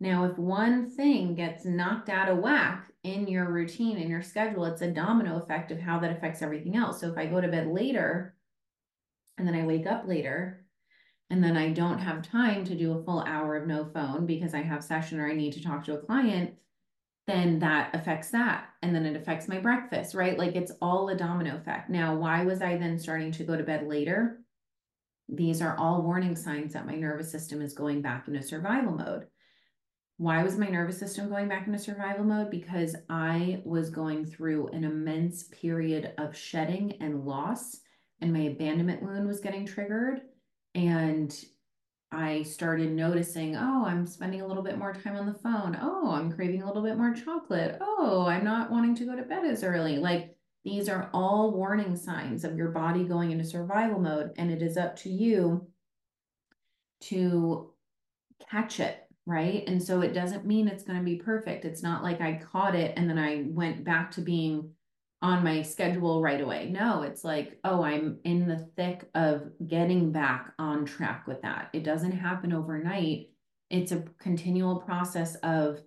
Now, 0.00 0.24
if 0.24 0.38
one 0.38 0.90
thing 0.90 1.34
gets 1.34 1.64
knocked 1.64 2.08
out 2.08 2.28
of 2.28 2.38
whack 2.38 2.90
in 3.02 3.26
your 3.26 3.50
routine, 3.50 3.98
in 3.98 4.08
your 4.08 4.22
schedule, 4.22 4.64
it's 4.64 4.82
a 4.82 4.90
domino 4.90 5.36
effect 5.36 5.70
of 5.70 5.78
how 5.78 5.98
that 6.00 6.10
affects 6.10 6.42
everything 6.42 6.76
else. 6.76 7.00
So 7.00 7.10
if 7.10 7.18
I 7.18 7.26
go 7.26 7.40
to 7.40 7.48
bed 7.48 7.66
later 7.66 8.34
and 9.36 9.46
then 9.46 9.54
I 9.54 9.66
wake 9.66 9.86
up 9.86 10.06
later, 10.06 10.63
and 11.34 11.42
then 11.42 11.56
I 11.56 11.70
don't 11.70 11.98
have 11.98 12.22
time 12.22 12.64
to 12.64 12.76
do 12.76 12.92
a 12.92 13.02
full 13.02 13.18
hour 13.26 13.56
of 13.56 13.66
no 13.66 13.84
phone 13.92 14.24
because 14.24 14.54
I 14.54 14.62
have 14.62 14.84
session 14.84 15.18
or 15.18 15.28
I 15.28 15.34
need 15.34 15.52
to 15.54 15.62
talk 15.64 15.82
to 15.84 15.94
a 15.94 15.98
client, 15.98 16.54
then 17.26 17.58
that 17.58 17.92
affects 17.92 18.30
that. 18.30 18.68
And 18.82 18.94
then 18.94 19.04
it 19.04 19.16
affects 19.16 19.48
my 19.48 19.58
breakfast, 19.58 20.14
right? 20.14 20.38
Like 20.38 20.54
it's 20.54 20.70
all 20.80 21.08
a 21.08 21.16
domino 21.16 21.56
effect. 21.56 21.90
Now, 21.90 22.14
why 22.14 22.44
was 22.44 22.62
I 22.62 22.76
then 22.76 23.00
starting 23.00 23.32
to 23.32 23.42
go 23.42 23.56
to 23.56 23.64
bed 23.64 23.88
later? 23.88 24.42
These 25.28 25.60
are 25.60 25.76
all 25.76 26.02
warning 26.02 26.36
signs 26.36 26.74
that 26.74 26.86
my 26.86 26.94
nervous 26.94 27.32
system 27.32 27.60
is 27.60 27.74
going 27.74 28.00
back 28.00 28.28
into 28.28 28.40
survival 28.40 28.92
mode. 28.92 29.26
Why 30.18 30.44
was 30.44 30.56
my 30.56 30.68
nervous 30.68 31.00
system 31.00 31.28
going 31.28 31.48
back 31.48 31.66
into 31.66 31.80
survival 31.80 32.24
mode? 32.24 32.48
Because 32.48 32.94
I 33.10 33.60
was 33.64 33.90
going 33.90 34.24
through 34.24 34.68
an 34.68 34.84
immense 34.84 35.48
period 35.48 36.12
of 36.16 36.36
shedding 36.36 36.96
and 37.00 37.24
loss, 37.24 37.80
and 38.20 38.32
my 38.32 38.42
abandonment 38.42 39.02
wound 39.02 39.26
was 39.26 39.40
getting 39.40 39.66
triggered 39.66 40.20
and 40.74 41.34
I 42.10 42.42
started 42.42 42.92
noticing, 42.92 43.56
oh, 43.56 43.84
I'm 43.86 44.06
spending 44.06 44.40
a 44.40 44.46
little 44.46 44.62
bit 44.62 44.78
more 44.78 44.92
time 44.92 45.16
on 45.16 45.26
the 45.26 45.34
phone. 45.34 45.76
Oh, 45.80 46.12
I'm 46.12 46.32
craving 46.32 46.62
a 46.62 46.66
little 46.66 46.82
bit 46.82 46.96
more 46.96 47.14
chocolate. 47.14 47.78
Oh, 47.80 48.26
I'm 48.26 48.44
not 48.44 48.70
wanting 48.70 48.94
to 48.96 49.04
go 49.04 49.16
to 49.16 49.22
bed 49.22 49.44
as 49.44 49.64
early. 49.64 49.98
Like 49.98 50.36
these 50.64 50.88
are 50.88 51.10
all 51.12 51.52
warning 51.52 51.96
signs 51.96 52.44
of 52.44 52.56
your 52.56 52.70
body 52.70 53.04
going 53.04 53.32
into 53.32 53.44
survival 53.44 53.98
mode. 53.98 54.32
And 54.36 54.50
it 54.50 54.62
is 54.62 54.76
up 54.76 54.96
to 54.98 55.10
you 55.10 55.66
to 57.02 57.72
catch 58.48 58.80
it, 58.80 59.06
right? 59.26 59.64
And 59.66 59.82
so 59.82 60.00
it 60.00 60.14
doesn't 60.14 60.46
mean 60.46 60.68
it's 60.68 60.84
going 60.84 60.98
to 60.98 61.04
be 61.04 61.16
perfect. 61.16 61.64
It's 61.64 61.82
not 61.82 62.02
like 62.02 62.20
I 62.20 62.40
caught 62.52 62.74
it 62.74 62.94
and 62.96 63.10
then 63.10 63.18
I 63.18 63.44
went 63.48 63.84
back 63.84 64.12
to 64.12 64.20
being 64.20 64.70
on 65.24 65.42
my 65.42 65.62
schedule 65.62 66.20
right 66.20 66.42
away. 66.42 66.68
No, 66.70 67.00
it's 67.00 67.24
like, 67.24 67.58
oh, 67.64 67.82
I'm 67.82 68.18
in 68.24 68.46
the 68.46 68.68
thick 68.76 69.08
of 69.14 69.50
getting 69.66 70.12
back 70.12 70.52
on 70.58 70.84
track 70.84 71.26
with 71.26 71.40
that. 71.40 71.70
It 71.72 71.82
doesn't 71.82 72.12
happen 72.12 72.52
overnight. 72.52 73.30
It's 73.70 73.90
a 73.90 74.04
continual 74.18 74.80
process 74.80 75.36
of, 75.36 75.80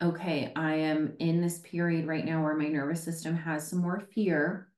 okay, 0.00 0.52
I 0.54 0.74
am 0.74 1.14
in 1.18 1.40
this 1.40 1.58
period 1.58 2.06
right 2.06 2.24
now 2.24 2.44
where 2.44 2.54
my 2.54 2.68
nervous 2.68 3.02
system 3.02 3.34
has 3.34 3.66
some 3.66 3.80
more 3.80 4.06
fear, 4.14 4.68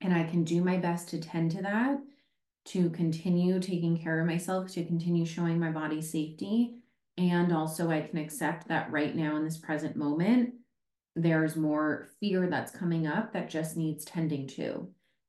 and 0.00 0.14
I 0.14 0.24
can 0.24 0.42
do 0.42 0.64
my 0.64 0.78
best 0.78 1.10
to 1.10 1.20
tend 1.20 1.50
to 1.50 1.62
that, 1.62 1.98
to 2.68 2.88
continue 2.88 3.60
taking 3.60 3.98
care 3.98 4.18
of 4.18 4.26
myself, 4.26 4.72
to 4.72 4.84
continue 4.86 5.26
showing 5.26 5.60
my 5.60 5.70
body 5.70 6.00
safety. 6.00 6.76
And 7.18 7.52
also, 7.52 7.90
I 7.90 8.00
can 8.00 8.16
accept 8.16 8.68
that 8.68 8.90
right 8.90 9.14
now 9.14 9.36
in 9.36 9.44
this 9.44 9.58
present 9.58 9.94
moment, 9.94 10.54
there's 11.16 11.56
more 11.56 12.08
fear 12.20 12.46
that's 12.48 12.70
coming 12.70 13.06
up 13.06 13.32
that 13.32 13.50
just 13.50 13.76
needs 13.76 14.04
tending 14.04 14.46
to. 14.46 14.88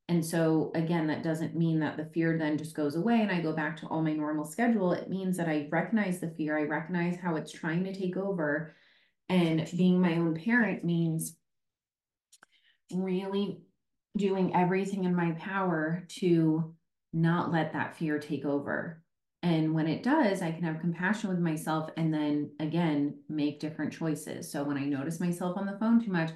And 0.10 0.24
so, 0.24 0.72
again, 0.76 1.08
that 1.08 1.24
doesn't 1.24 1.56
mean 1.56 1.80
that 1.80 1.98
the 1.98 2.06
fear 2.06 2.38
then 2.38 2.58
just 2.58 2.76
goes 2.76 2.96
away 2.96 3.22
and 3.22 3.32
I 3.32 3.42
go 3.42 3.54
back 3.54 3.78
to 3.78 3.88
all 3.88 4.02
my 4.02 4.14
normal 4.14 4.46
schedule. 4.46 4.94
It 4.94 5.10
means 5.10 5.38
that 5.38 5.50
I 5.50 5.68
recognize 5.70 6.20
the 6.20 6.30
fear, 6.30 6.58
I 6.58 6.64
recognize 6.64 7.18
how 7.18 7.36
it's 7.36 7.52
trying 7.52 7.84
to 7.86 7.94
take 7.94 8.16
over. 8.16 8.76
And 9.30 9.70
being 9.76 10.00
my 10.00 10.18
own 10.18 10.36
parent 10.36 10.84
means 10.86 11.36
really 12.94 13.62
doing 14.16 14.56
everything 14.56 15.04
in 15.04 15.16
my 15.16 15.32
power 15.32 16.06
to 16.20 16.74
not 17.14 17.52
let 17.52 17.74
that 17.74 17.98
fear 17.98 18.20
take 18.20 18.46
over. 18.46 19.02
And 19.44 19.74
when 19.74 19.88
it 19.88 20.04
does, 20.04 20.42
I 20.42 20.52
can 20.52 20.64
have 20.64 20.80
compassion 20.80 21.30
with 21.30 21.40
myself 21.40 21.90
and 21.96 22.14
then 22.14 22.52
again 22.60 23.20
make 23.30 23.60
different 23.60 23.94
choices. 23.94 24.52
So 24.52 24.64
when 24.64 24.78
I 24.78 24.86
notice 24.86 25.20
myself 25.20 25.58
on 25.58 25.66
the 25.66 25.78
phone 25.78 26.04
too 26.04 26.12
much, 26.12 26.32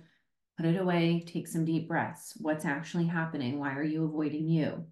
put 0.57 0.65
it 0.65 0.79
away, 0.79 1.23
take 1.25 1.47
some 1.47 1.65
deep 1.65 1.87
breaths. 1.87 2.33
What's 2.37 2.65
actually 2.65 3.07
happening? 3.07 3.59
Why 3.59 3.73
are 3.75 3.83
you 3.83 4.05
avoiding 4.05 4.47
you? 4.47 4.85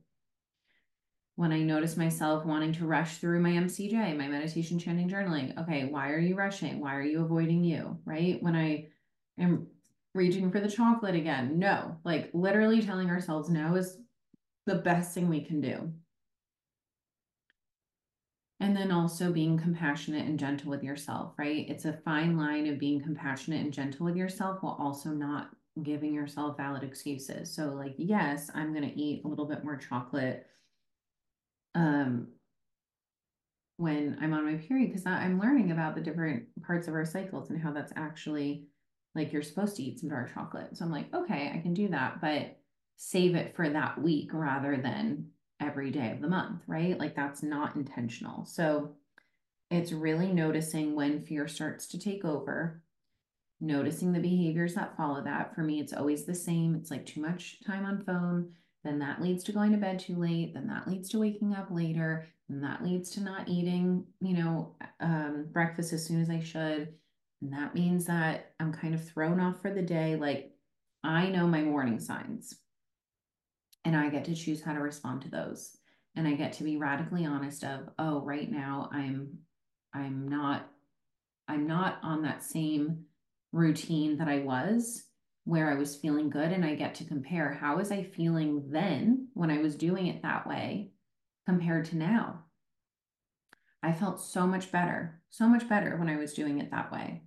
When 1.35 1.53
I 1.53 1.61
notice 1.61 1.95
myself 1.95 2.45
wanting 2.45 2.73
to 2.73 2.85
rush 2.85 3.17
through 3.17 3.39
my 3.39 3.51
MCJ, 3.51 4.17
my 4.17 4.27
meditation, 4.27 4.79
chanting, 4.79 5.09
journaling, 5.09 5.57
okay, 5.61 5.85
why 5.85 6.09
are 6.09 6.19
you 6.19 6.35
rushing? 6.35 6.81
Why 6.81 6.95
are 6.95 7.03
you 7.03 7.23
avoiding 7.23 7.63
you? 7.63 7.97
Right? 8.03 8.41
When 8.41 8.55
I 8.55 8.87
am 9.37 9.67
reaching 10.13 10.51
for 10.51 10.59
the 10.59 10.69
chocolate 10.69 11.15
again, 11.15 11.59
no, 11.59 11.95
like 12.03 12.31
literally 12.33 12.81
telling 12.81 13.09
ourselves 13.09 13.49
no 13.49 13.75
is 13.75 13.97
the 14.65 14.75
best 14.75 15.13
thing 15.13 15.29
we 15.29 15.45
can 15.45 15.61
do. 15.61 15.93
And 18.61 18.75
then 18.75 18.91
also 18.91 19.31
being 19.31 19.57
compassionate 19.57 20.27
and 20.27 20.37
gentle 20.37 20.69
with 20.69 20.83
yourself, 20.83 21.33
right? 21.37 21.65
It's 21.69 21.85
a 21.85 21.93
fine 21.93 22.37
line 22.37 22.67
of 22.67 22.77
being 22.77 23.01
compassionate 23.01 23.61
and 23.61 23.73
gentle 23.73 24.05
with 24.05 24.17
yourself 24.17 24.61
while 24.61 24.75
also 24.79 25.09
not 25.11 25.51
giving 25.81 26.13
yourself 26.13 26.57
valid 26.57 26.83
excuses. 26.83 27.53
So 27.53 27.69
like, 27.69 27.95
yes, 27.97 28.49
I'm 28.53 28.73
going 28.73 28.89
to 28.89 28.99
eat 28.99 29.23
a 29.23 29.27
little 29.27 29.45
bit 29.45 29.63
more 29.63 29.77
chocolate 29.77 30.45
um 31.75 32.29
when 33.77 34.17
I'm 34.21 34.33
on 34.33 34.45
my 34.45 34.55
period 34.55 34.89
because 34.89 35.05
I'm 35.05 35.39
learning 35.39 35.71
about 35.71 35.95
the 35.95 36.01
different 36.01 36.47
parts 36.63 36.87
of 36.87 36.93
our 36.93 37.05
cycles 37.05 37.49
and 37.49 37.61
how 37.61 37.71
that's 37.71 37.93
actually 37.95 38.67
like 39.15 39.31
you're 39.31 39.41
supposed 39.41 39.77
to 39.77 39.83
eat 39.83 39.99
some 39.99 40.09
dark 40.09 40.33
chocolate. 40.33 40.75
So 40.75 40.83
I'm 40.83 40.91
like, 40.91 41.13
okay, 41.13 41.51
I 41.53 41.59
can 41.59 41.73
do 41.73 41.87
that, 41.89 42.19
but 42.19 42.57
save 42.97 43.35
it 43.35 43.55
for 43.55 43.69
that 43.69 44.01
week 44.01 44.31
rather 44.33 44.75
than 44.75 45.27
every 45.59 45.91
day 45.91 46.11
of 46.11 46.21
the 46.21 46.27
month, 46.27 46.61
right? 46.67 46.97
Like 46.97 47.15
that's 47.15 47.43
not 47.43 47.75
intentional. 47.75 48.45
So 48.45 48.95
it's 49.69 49.91
really 49.91 50.31
noticing 50.31 50.95
when 50.95 51.21
fear 51.21 51.47
starts 51.47 51.87
to 51.87 51.99
take 51.99 52.25
over, 52.25 52.81
noticing 53.61 54.13
the 54.13 54.19
behaviors 54.19 54.73
that 54.75 54.97
follow 54.97 55.23
that. 55.23 55.53
For 55.53 55.61
me, 55.61 55.79
it's 55.79 55.93
always 55.93 56.25
the 56.25 56.35
same. 56.35 56.75
It's 56.75 56.89
like 56.89 57.05
too 57.05 57.21
much 57.21 57.57
time 57.65 57.85
on 57.85 58.03
phone, 58.03 58.53
then 58.83 58.99
that 58.99 59.21
leads 59.21 59.43
to 59.43 59.51
going 59.51 59.71
to 59.71 59.77
bed 59.77 59.99
too 59.99 60.15
late, 60.15 60.53
then 60.53 60.67
that 60.67 60.87
leads 60.87 61.09
to 61.09 61.19
waking 61.19 61.53
up 61.53 61.67
later, 61.69 62.27
and 62.47 62.63
that 62.63 62.83
leads 62.83 63.11
to 63.11 63.21
not 63.21 63.47
eating, 63.47 64.05
you 64.21 64.37
know, 64.37 64.75
um, 65.01 65.47
breakfast 65.51 65.93
as 65.93 66.05
soon 66.05 66.21
as 66.21 66.29
I 66.29 66.39
should. 66.39 66.93
And 67.41 67.53
that 67.53 67.75
means 67.75 68.05
that 68.05 68.53
I'm 68.59 68.73
kind 68.73 68.95
of 68.95 69.07
thrown 69.07 69.39
off 69.39 69.61
for 69.61 69.71
the 69.71 69.81
day. 69.81 70.15
Like 70.15 70.51
I 71.03 71.29
know 71.29 71.47
my 71.47 71.63
warning 71.63 71.99
signs 71.99 72.55
and 73.85 73.95
I 73.95 74.09
get 74.09 74.25
to 74.25 74.35
choose 74.35 74.61
how 74.61 74.73
to 74.73 74.79
respond 74.79 75.21
to 75.23 75.29
those. 75.29 75.77
And 76.15 76.27
I 76.27 76.33
get 76.33 76.53
to 76.53 76.63
be 76.63 76.77
radically 76.77 77.25
honest 77.25 77.63
of, 77.63 77.89
oh, 77.97 78.21
right 78.21 78.49
now 78.51 78.89
I'm 78.91 79.39
I'm 79.93 80.27
not 80.27 80.69
I'm 81.47 81.65
not 81.65 81.99
on 82.03 82.23
that 82.23 82.43
same 82.43 83.05
routine 83.51 84.17
that 84.17 84.27
I 84.27 84.39
was 84.39 85.03
where 85.45 85.71
I 85.71 85.75
was 85.75 85.95
feeling 85.95 86.29
good 86.29 86.51
and 86.51 86.63
I 86.63 86.75
get 86.75 86.93
to 86.95 87.05
compare 87.05 87.51
how 87.51 87.77
was 87.77 87.91
I 87.91 88.03
feeling 88.03 88.69
then 88.69 89.29
when 89.33 89.49
I 89.49 89.57
was 89.57 89.75
doing 89.75 90.07
it 90.07 90.21
that 90.21 90.45
way 90.45 90.91
compared 91.47 91.85
to 91.85 91.97
now. 91.97 92.43
I 93.81 93.93
felt 93.93 94.21
so 94.21 94.45
much 94.45 94.71
better, 94.71 95.21
so 95.31 95.47
much 95.47 95.67
better 95.67 95.97
when 95.97 96.09
I 96.09 96.17
was 96.17 96.33
doing 96.33 96.59
it 96.59 96.69
that 96.69 96.91
way. 96.91 97.23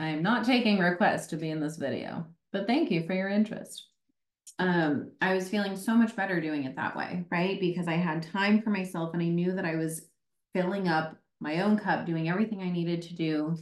I 0.00 0.08
am 0.08 0.22
not 0.22 0.46
taking 0.46 0.78
requests 0.78 1.26
to 1.28 1.36
be 1.36 1.50
in 1.50 1.60
this 1.60 1.76
video 1.76 2.26
but 2.52 2.66
thank 2.66 2.90
you 2.90 3.06
for 3.06 3.14
your 3.14 3.28
interest. 3.28 3.88
Um, 4.58 5.12
I 5.20 5.34
was 5.34 5.48
feeling 5.48 5.76
so 5.76 5.94
much 5.94 6.14
better 6.14 6.40
doing 6.40 6.64
it 6.64 6.76
that 6.76 6.96
way, 6.96 7.24
right? 7.30 7.58
Because 7.58 7.88
I 7.88 7.94
had 7.94 8.22
time 8.22 8.62
for 8.62 8.70
myself 8.70 9.14
and 9.14 9.22
I 9.22 9.26
knew 9.26 9.52
that 9.52 9.64
I 9.64 9.76
was 9.76 10.08
filling 10.52 10.88
up 10.88 11.16
my 11.40 11.62
own 11.62 11.78
cup, 11.78 12.06
doing 12.06 12.28
everything 12.28 12.60
I 12.60 12.70
needed 12.70 13.02
to 13.02 13.14
do 13.14 13.56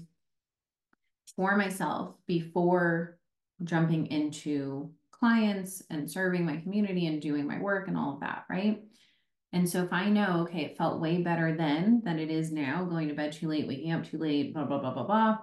for 1.36 1.56
myself 1.56 2.16
before 2.26 3.18
jumping 3.62 4.06
into 4.06 4.90
clients 5.12 5.82
and 5.90 6.10
serving 6.10 6.44
my 6.44 6.56
community 6.56 7.06
and 7.06 7.22
doing 7.22 7.46
my 7.46 7.60
work 7.60 7.88
and 7.88 7.96
all 7.96 8.14
of 8.14 8.20
that, 8.20 8.44
right? 8.50 8.82
And 9.52 9.68
so 9.68 9.82
if 9.82 9.92
I 9.92 10.08
know, 10.08 10.42
okay, 10.42 10.64
it 10.64 10.78
felt 10.78 11.00
way 11.00 11.22
better 11.22 11.56
then 11.56 12.02
than 12.04 12.18
it 12.18 12.30
is 12.30 12.52
now, 12.52 12.84
going 12.84 13.08
to 13.08 13.14
bed 13.14 13.32
too 13.32 13.48
late, 13.48 13.66
waking 13.66 13.92
up 13.92 14.04
too 14.04 14.18
late, 14.18 14.54
blah, 14.54 14.64
blah, 14.64 14.78
blah, 14.78 14.92
blah, 14.92 15.04
blah 15.04 15.38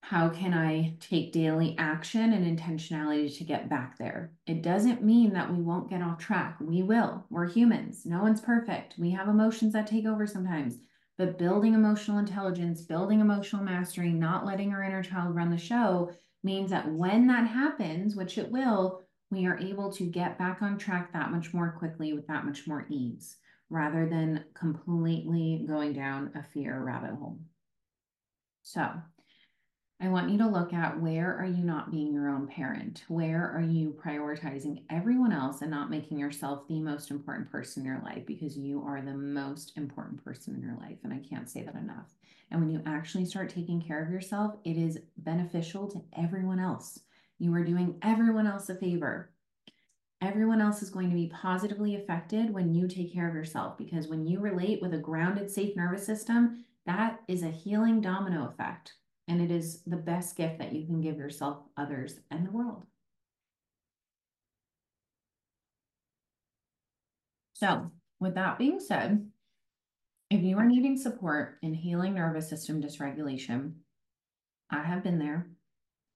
how 0.00 0.28
can 0.28 0.54
I 0.54 0.96
take 1.00 1.32
daily 1.32 1.74
action 1.78 2.32
and 2.32 2.58
intentionality 2.58 3.36
to 3.38 3.44
get 3.44 3.68
back 3.68 3.98
there? 3.98 4.32
It 4.46 4.62
doesn't 4.62 5.02
mean 5.02 5.32
that 5.32 5.52
we 5.52 5.60
won't 5.60 5.90
get 5.90 6.02
off 6.02 6.18
track. 6.18 6.58
We 6.60 6.82
will. 6.82 7.26
We're 7.28 7.48
humans. 7.48 8.06
No 8.06 8.22
one's 8.22 8.40
perfect. 8.40 8.94
We 8.98 9.10
have 9.10 9.28
emotions 9.28 9.72
that 9.72 9.88
take 9.88 10.06
over 10.06 10.26
sometimes. 10.26 10.76
But 11.18 11.38
building 11.38 11.74
emotional 11.74 12.18
intelligence, 12.18 12.82
building 12.82 13.20
emotional 13.20 13.64
mastery, 13.64 14.12
not 14.12 14.46
letting 14.46 14.72
our 14.72 14.84
inner 14.84 15.02
child 15.02 15.34
run 15.34 15.50
the 15.50 15.58
show 15.58 16.12
means 16.44 16.70
that 16.70 16.90
when 16.92 17.26
that 17.26 17.48
happens, 17.48 18.14
which 18.14 18.38
it 18.38 18.50
will, 18.50 19.02
we 19.30 19.46
are 19.46 19.58
able 19.58 19.90
to 19.92 20.04
get 20.04 20.38
back 20.38 20.62
on 20.62 20.78
track 20.78 21.12
that 21.12 21.32
much 21.32 21.52
more 21.52 21.74
quickly 21.78 22.12
with 22.12 22.26
that 22.28 22.44
much 22.44 22.66
more 22.66 22.86
ease 22.88 23.36
rather 23.70 24.08
than 24.08 24.44
completely 24.54 25.64
going 25.66 25.92
down 25.92 26.30
a 26.36 26.42
fear 26.42 26.80
rabbit 26.80 27.10
hole. 27.10 27.40
So, 28.62 28.88
I 29.98 30.08
want 30.08 30.30
you 30.30 30.36
to 30.38 30.46
look 30.46 30.74
at 30.74 31.00
where 31.00 31.34
are 31.38 31.46
you 31.46 31.64
not 31.64 31.90
being 31.90 32.12
your 32.12 32.28
own 32.28 32.46
parent? 32.46 33.04
Where 33.08 33.50
are 33.50 33.62
you 33.62 33.96
prioritizing 33.98 34.82
everyone 34.90 35.32
else 35.32 35.62
and 35.62 35.70
not 35.70 35.88
making 35.88 36.18
yourself 36.18 36.68
the 36.68 36.80
most 36.80 37.10
important 37.10 37.50
person 37.50 37.82
in 37.82 37.86
your 37.86 38.02
life? 38.04 38.26
Because 38.26 38.58
you 38.58 38.82
are 38.82 39.00
the 39.00 39.14
most 39.14 39.72
important 39.78 40.22
person 40.22 40.54
in 40.54 40.60
your 40.60 40.76
life. 40.78 40.98
And 41.02 41.14
I 41.14 41.22
can't 41.26 41.48
say 41.48 41.62
that 41.62 41.76
enough. 41.76 42.14
And 42.50 42.60
when 42.60 42.68
you 42.68 42.82
actually 42.84 43.24
start 43.24 43.48
taking 43.48 43.80
care 43.80 44.04
of 44.04 44.10
yourself, 44.10 44.56
it 44.64 44.76
is 44.76 44.98
beneficial 45.16 45.88
to 45.88 46.04
everyone 46.18 46.60
else. 46.60 47.00
You 47.38 47.54
are 47.54 47.64
doing 47.64 47.96
everyone 48.02 48.46
else 48.46 48.68
a 48.68 48.74
favor. 48.74 49.30
Everyone 50.20 50.60
else 50.60 50.82
is 50.82 50.90
going 50.90 51.08
to 51.08 51.16
be 51.16 51.32
positively 51.34 51.96
affected 51.96 52.52
when 52.52 52.74
you 52.74 52.86
take 52.86 53.14
care 53.14 53.28
of 53.28 53.34
yourself 53.34 53.78
because 53.78 54.08
when 54.08 54.26
you 54.26 54.40
relate 54.40 54.82
with 54.82 54.92
a 54.92 54.98
grounded, 54.98 55.50
safe 55.50 55.74
nervous 55.74 56.04
system, 56.04 56.66
that 56.84 57.20
is 57.28 57.42
a 57.42 57.48
healing 57.48 58.02
domino 58.02 58.46
effect 58.46 58.92
and 59.28 59.40
it 59.40 59.50
is 59.50 59.82
the 59.86 59.96
best 59.96 60.36
gift 60.36 60.58
that 60.58 60.72
you 60.72 60.86
can 60.86 61.00
give 61.00 61.18
yourself, 61.18 61.58
others, 61.76 62.20
and 62.30 62.46
the 62.46 62.52
world. 62.52 62.86
So, 67.54 67.90
with 68.20 68.34
that 68.34 68.58
being 68.58 68.80
said, 68.80 69.30
if 70.30 70.42
you 70.42 70.58
are 70.58 70.66
needing 70.66 70.96
support 70.96 71.58
in 71.62 71.72
healing 71.72 72.14
nervous 72.14 72.48
system 72.48 72.82
dysregulation, 72.82 73.72
I 74.70 74.82
have 74.82 75.02
been 75.02 75.18
there. 75.18 75.48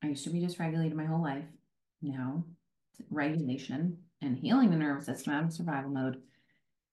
I 0.02 0.08
used 0.08 0.24
to 0.24 0.30
be 0.30 0.40
dysregulated 0.40 0.94
my 0.94 1.06
whole 1.06 1.22
life. 1.22 1.44
Now, 2.02 2.44
regulation 3.10 3.98
and 4.20 4.36
healing 4.36 4.70
the 4.70 4.76
nervous 4.76 5.06
system 5.06 5.32
out 5.32 5.44
of 5.44 5.52
survival 5.52 5.90
mode 5.90 6.20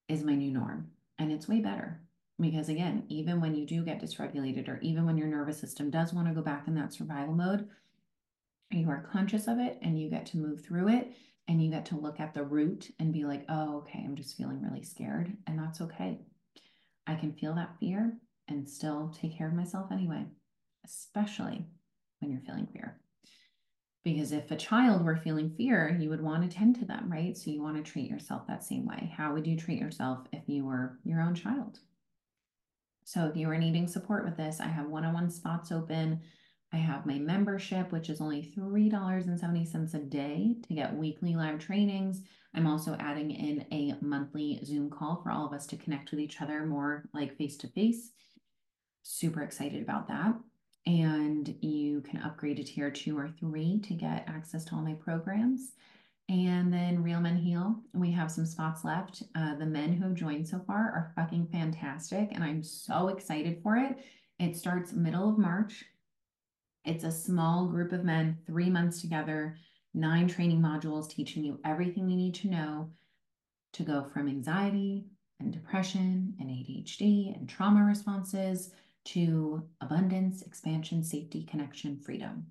is 0.08 0.24
my 0.24 0.36
new 0.36 0.52
norm, 0.52 0.92
and 1.18 1.32
it's 1.32 1.48
way 1.48 1.60
better. 1.60 2.02
Because 2.40 2.70
again, 2.70 3.04
even 3.10 3.42
when 3.42 3.56
you 3.56 3.66
do 3.66 3.84
get 3.84 4.02
dysregulated, 4.02 4.68
or 4.68 4.80
even 4.82 5.06
when 5.06 5.18
your 5.18 5.28
nervous 5.28 5.60
system 5.60 5.90
does 5.90 6.14
want 6.14 6.28
to 6.28 6.34
go 6.34 6.42
back 6.42 6.68
in 6.68 6.76
that 6.76 6.94
survival 6.94 7.34
mode, 7.34 7.68
you 8.72 8.90
are 8.90 9.10
conscious 9.12 9.48
of 9.48 9.60
it 9.60 9.80
and 9.82 10.00
you 10.00 10.10
get 10.10 10.26
to 10.28 10.38
move 10.38 10.64
through 10.64 10.90
it 10.90 11.14
and 11.48 11.64
you 11.64 11.72
get 11.72 11.86
to 11.88 11.98
look 11.98 12.20
at 12.20 12.34
the 12.34 12.44
root 12.44 12.92
and 13.00 13.14
be 13.14 13.24
like, 13.24 13.46
oh, 13.50 13.78
okay, 13.78 14.04
I'm 14.04 14.16
just 14.16 14.36
feeling 14.36 14.62
really 14.62 14.84
scared. 14.84 15.36
And 15.48 15.58
that's 15.58 15.82
okay. 15.82 16.20
I 17.08 17.16
can 17.16 17.32
feel 17.32 17.56
that 17.56 17.80
fear 17.80 18.18
and 18.50 18.70
still 18.70 19.16
take 19.20 19.38
care 19.38 19.48
of 19.48 19.54
myself 19.54 19.92
anyway, 19.92 20.26
especially 20.86 21.66
when 22.20 22.32
you're 22.32 22.42
feeling 22.42 22.68
fear. 22.68 23.00
Because 24.04 24.32
if 24.32 24.52
a 24.52 24.56
child 24.56 25.04
were 25.04 25.18
feeling 25.18 25.50
fear, 25.50 25.98
you 26.00 26.10
would 26.10 26.22
want 26.22 26.50
to 26.50 26.56
tend 26.56 26.78
to 26.80 26.86
them, 26.86 27.12
right? 27.12 27.36
So 27.36 27.52
you 27.52 27.62
want 27.62 27.78
to 27.78 27.92
treat 27.92 28.10
yourself 28.10 28.48
that 28.48 28.64
same 28.64 28.86
way. 28.86 29.12
How 29.16 29.34
would 29.34 29.48
you 29.48 29.58
treat 29.58 29.80
yourself 29.80 30.28
if 30.32 30.44
you 30.48 30.66
were 30.66 30.98
your 31.04 31.22
own 31.22 31.36
child? 31.36 31.80
So 33.08 33.26
if 33.26 33.38
you 33.38 33.50
are 33.50 33.58
needing 33.58 33.88
support 33.88 34.26
with 34.26 34.36
this, 34.36 34.60
I 34.60 34.68
have 34.68 34.90
one 34.90 35.06
on 35.06 35.14
one 35.14 35.30
spots 35.30 35.72
open. 35.72 36.20
I 36.74 36.76
have 36.76 37.06
my 37.06 37.18
membership, 37.18 37.94
which 37.94 38.10
is 38.10 38.20
only 38.20 38.54
$3.70 38.54 39.94
a 39.94 40.00
day 40.00 40.58
to 40.68 40.74
get 40.74 40.94
weekly 40.94 41.34
live 41.34 41.60
trainings. 41.60 42.24
I'm 42.54 42.68
also 42.68 42.98
adding 43.00 43.32
in 43.32 43.66
a 43.72 43.96
monthly 44.02 44.60
Zoom 44.66 44.90
call 44.90 45.22
for 45.24 45.32
all 45.32 45.48
of 45.48 45.54
us 45.54 45.66
to 45.68 45.78
connect 45.78 46.12
with 46.12 46.20
each 46.20 46.42
other 46.42 46.66
more 46.66 47.06
like 47.14 47.38
face 47.38 47.56
to 47.60 47.70
face. 47.70 48.12
Super 49.04 49.42
excited 49.42 49.82
about 49.82 50.10
that. 50.10 50.34
And 50.86 51.56
you 51.62 52.02
can 52.02 52.22
upgrade 52.22 52.58
to 52.58 52.64
tier 52.66 52.92
two 52.92 53.18
or 53.18 53.30
three 53.40 53.80
to 53.86 53.94
get 53.94 54.28
access 54.28 54.66
to 54.66 54.76
all 54.76 54.82
my 54.82 54.96
programs. 54.96 55.72
And 56.30 56.74
then 56.74 57.04
Real 57.04 57.22
Men 57.22 57.38
Heal, 57.38 57.80
we 57.94 58.12
have 58.12 58.30
some 58.30 58.46
spots 58.46 58.84
left. 58.84 59.24
Uh, 59.34 59.56
the 59.56 59.66
men 59.66 59.94
who 59.94 60.04
have 60.04 60.14
joined 60.14 60.48
so 60.48 60.60
far 60.68 60.78
are 60.78 61.14
fucking 61.16 61.48
fantastic, 61.52 62.30
and 62.34 62.44
I'm 62.44 62.62
so 62.62 63.08
excited 63.08 63.62
for 63.64 63.78
it. 63.78 63.98
It 64.38 64.58
starts 64.58 64.92
middle 64.92 65.30
of 65.30 65.38
March. 65.38 65.86
It's 66.84 67.06
a 67.06 67.12
small 67.12 67.68
group 67.68 67.94
of 67.94 68.04
men, 68.04 68.38
three 68.46 68.70
months 68.70 69.00
together, 69.00 69.58
nine 69.94 70.28
training 70.28 70.62
modules 70.62 71.10
teaching 71.10 71.46
you 71.46 71.60
everything 71.64 72.10
you 72.10 72.18
need 72.18 72.36
to 72.36 72.50
know 72.50 72.92
to 73.74 73.84
go 73.84 74.04
from 74.14 74.28
anxiety 74.28 75.06
and 75.40 75.54
depression 75.54 76.34
and 76.40 76.50
ADHD 76.50 77.38
and 77.38 77.48
trauma 77.48 77.84
responses 77.86 78.72
to 79.06 79.64
abundance, 79.80 80.42
expansion, 80.42 81.04
safety, 81.04 81.44
connection, 81.44 82.00
freedom. 82.00 82.48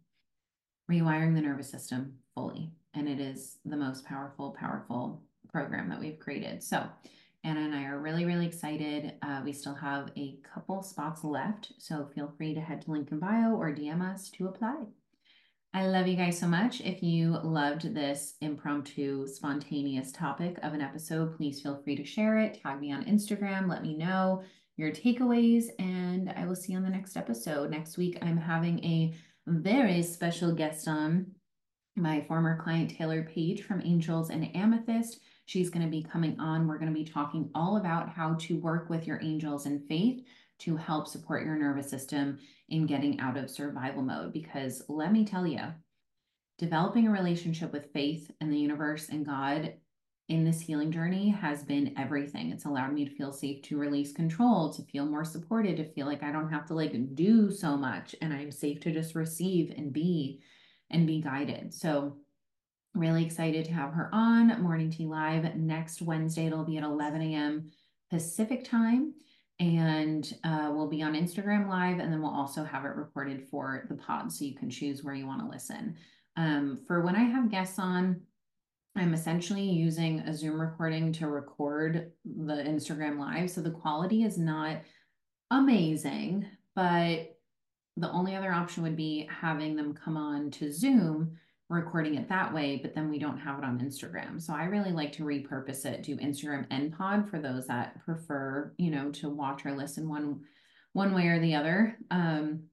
Rewiring 0.90 1.34
the 1.34 1.42
nervous 1.42 1.70
system 1.70 2.14
fully 2.34 2.72
and 2.96 3.08
it 3.08 3.20
is 3.20 3.58
the 3.64 3.76
most 3.76 4.04
powerful, 4.04 4.56
powerful 4.58 5.22
program 5.52 5.88
that 5.88 6.00
we've 6.00 6.18
created. 6.18 6.62
So 6.62 6.84
Anna 7.44 7.60
and 7.60 7.74
I 7.74 7.84
are 7.84 8.00
really, 8.00 8.24
really 8.24 8.46
excited. 8.46 9.14
Uh, 9.22 9.40
we 9.44 9.52
still 9.52 9.74
have 9.74 10.10
a 10.16 10.38
couple 10.42 10.82
spots 10.82 11.22
left, 11.22 11.72
so 11.78 12.10
feel 12.14 12.32
free 12.36 12.54
to 12.54 12.60
head 12.60 12.82
to 12.82 12.90
link 12.90 13.12
in 13.12 13.20
bio 13.20 13.54
or 13.54 13.72
DM 13.72 14.02
us 14.02 14.30
to 14.30 14.48
apply. 14.48 14.84
I 15.72 15.86
love 15.86 16.08
you 16.08 16.16
guys 16.16 16.38
so 16.38 16.48
much. 16.48 16.80
If 16.80 17.02
you 17.02 17.38
loved 17.44 17.94
this 17.94 18.34
impromptu, 18.40 19.26
spontaneous 19.28 20.10
topic 20.10 20.58
of 20.62 20.72
an 20.72 20.80
episode, 20.80 21.36
please 21.36 21.60
feel 21.60 21.80
free 21.84 21.96
to 21.96 22.04
share 22.04 22.38
it. 22.38 22.60
Tag 22.62 22.80
me 22.80 22.92
on 22.92 23.04
Instagram. 23.04 23.68
Let 23.68 23.82
me 23.82 23.94
know 23.94 24.42
your 24.76 24.90
takeaways, 24.90 25.66
and 25.78 26.32
I 26.36 26.46
will 26.46 26.56
see 26.56 26.72
you 26.72 26.78
on 26.78 26.84
the 26.84 26.90
next 26.90 27.16
episode. 27.16 27.70
Next 27.70 27.96
week, 27.96 28.18
I'm 28.22 28.38
having 28.38 28.82
a 28.84 29.14
very 29.46 30.02
special 30.02 30.52
guest 30.52 30.88
on 30.88 31.26
my 31.96 32.20
former 32.28 32.60
client 32.62 32.90
Taylor 32.90 33.22
Page 33.22 33.62
from 33.62 33.80
Angels 33.82 34.28
and 34.28 34.54
Amethyst. 34.54 35.20
She's 35.46 35.70
going 35.70 35.84
to 35.84 35.90
be 35.90 36.02
coming 36.02 36.38
on. 36.38 36.66
We're 36.66 36.78
going 36.78 36.92
to 36.92 36.98
be 36.98 37.04
talking 37.04 37.50
all 37.54 37.78
about 37.78 38.10
how 38.10 38.34
to 38.40 38.58
work 38.58 38.90
with 38.90 39.06
your 39.06 39.20
angels 39.22 39.64
and 39.64 39.86
faith 39.88 40.22
to 40.58 40.76
help 40.76 41.08
support 41.08 41.44
your 41.44 41.56
nervous 41.56 41.88
system 41.88 42.38
in 42.68 42.86
getting 42.86 43.18
out 43.20 43.36
of 43.36 43.50
survival 43.50 44.02
mode. 44.02 44.32
Because 44.32 44.82
let 44.88 45.10
me 45.10 45.24
tell 45.24 45.46
you, 45.46 45.60
developing 46.58 47.06
a 47.06 47.10
relationship 47.10 47.72
with 47.72 47.92
faith 47.92 48.30
and 48.40 48.52
the 48.52 48.58
universe 48.58 49.08
and 49.08 49.24
God 49.24 49.74
in 50.28 50.44
this 50.44 50.60
healing 50.60 50.90
journey 50.90 51.30
has 51.30 51.62
been 51.62 51.94
everything. 51.96 52.50
It's 52.50 52.64
allowed 52.64 52.92
me 52.92 53.04
to 53.04 53.14
feel 53.14 53.32
safe 53.32 53.62
to 53.62 53.78
release 53.78 54.12
control, 54.12 54.72
to 54.72 54.82
feel 54.82 55.06
more 55.06 55.24
supported, 55.24 55.76
to 55.76 55.92
feel 55.92 56.06
like 56.06 56.22
I 56.22 56.32
don't 56.32 56.50
have 56.50 56.66
to 56.66 56.74
like 56.74 57.14
do 57.14 57.50
so 57.50 57.76
much 57.76 58.14
and 58.20 58.32
I'm 58.32 58.50
safe 58.50 58.80
to 58.80 58.92
just 58.92 59.14
receive 59.14 59.72
and 59.76 59.92
be 59.92 60.42
and 60.90 61.06
be 61.06 61.20
guided. 61.20 61.74
So, 61.74 62.16
really 62.94 63.24
excited 63.24 63.66
to 63.66 63.72
have 63.72 63.92
her 63.92 64.08
on 64.12 64.62
Morning 64.62 64.90
Tea 64.90 65.04
Live 65.06 65.54
next 65.54 66.00
Wednesday. 66.00 66.46
It'll 66.46 66.64
be 66.64 66.78
at 66.78 66.84
11 66.84 67.20
a.m. 67.20 67.70
Pacific 68.10 68.64
time. 68.64 69.12
And 69.58 70.32
uh, 70.44 70.70
we'll 70.72 70.88
be 70.88 71.02
on 71.02 71.14
Instagram 71.14 71.68
Live, 71.68 71.98
and 71.98 72.12
then 72.12 72.20
we'll 72.20 72.30
also 72.30 72.62
have 72.62 72.84
it 72.84 72.94
recorded 72.94 73.48
for 73.48 73.86
the 73.88 73.94
pod 73.94 74.30
so 74.30 74.44
you 74.44 74.54
can 74.54 74.68
choose 74.68 75.02
where 75.02 75.14
you 75.14 75.26
want 75.26 75.40
to 75.40 75.48
listen. 75.48 75.96
Um, 76.36 76.80
for 76.86 77.00
when 77.00 77.16
I 77.16 77.22
have 77.22 77.50
guests 77.50 77.78
on, 77.78 78.20
I'm 78.96 79.14
essentially 79.14 79.62
using 79.62 80.20
a 80.20 80.34
Zoom 80.34 80.60
recording 80.60 81.12
to 81.14 81.28
record 81.28 82.12
the 82.24 82.54
Instagram 82.54 83.18
Live. 83.18 83.50
So 83.50 83.60
the 83.60 83.70
quality 83.70 84.24
is 84.24 84.38
not 84.38 84.78
amazing, 85.50 86.46
but 86.74 87.35
the 87.96 88.10
only 88.10 88.36
other 88.36 88.52
option 88.52 88.82
would 88.82 88.96
be 88.96 89.28
having 89.30 89.74
them 89.76 89.94
come 89.94 90.16
on 90.16 90.50
to 90.52 90.72
Zoom, 90.72 91.36
recording 91.68 92.14
it 92.14 92.28
that 92.28 92.52
way, 92.52 92.78
but 92.80 92.94
then 92.94 93.10
we 93.10 93.18
don't 93.18 93.38
have 93.38 93.58
it 93.58 93.64
on 93.64 93.80
Instagram. 93.80 94.40
So 94.40 94.54
I 94.54 94.64
really 94.64 94.92
like 94.92 95.12
to 95.12 95.24
repurpose 95.24 95.84
it, 95.84 96.02
do 96.02 96.16
Instagram 96.16 96.66
and 96.70 96.96
pod 96.96 97.28
for 97.28 97.40
those 97.40 97.66
that 97.66 98.04
prefer, 98.04 98.72
you 98.78 98.90
know, 98.90 99.10
to 99.12 99.28
watch 99.28 99.64
or 99.64 99.72
listen 99.72 100.08
one 100.08 100.40
one 100.92 101.12
way 101.12 101.26
or 101.26 101.38
the 101.40 101.54
other. 101.54 101.98
Um, 102.10 102.64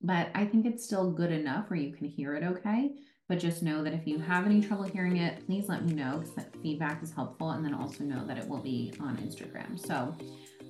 but 0.00 0.30
I 0.34 0.46
think 0.46 0.66
it's 0.66 0.84
still 0.84 1.10
good 1.10 1.30
enough 1.30 1.68
where 1.68 1.78
you 1.78 1.92
can 1.92 2.08
hear 2.08 2.34
it 2.34 2.42
okay. 2.42 2.92
But 3.28 3.38
just 3.38 3.62
know 3.62 3.82
that 3.82 3.92
if 3.94 4.06
you 4.06 4.18
have 4.18 4.46
any 4.46 4.60
trouble 4.60 4.84
hearing 4.84 5.18
it, 5.18 5.46
please 5.46 5.68
let 5.68 5.84
me 5.84 5.92
know 5.92 6.18
because 6.18 6.34
that 6.34 6.54
feedback 6.62 7.02
is 7.02 7.12
helpful. 7.12 7.50
And 7.50 7.64
then 7.64 7.72
also 7.74 8.04
know 8.04 8.26
that 8.26 8.36
it 8.36 8.48
will 8.48 8.62
be 8.62 8.92
on 9.00 9.16
Instagram. 9.18 9.78
So 9.78 10.14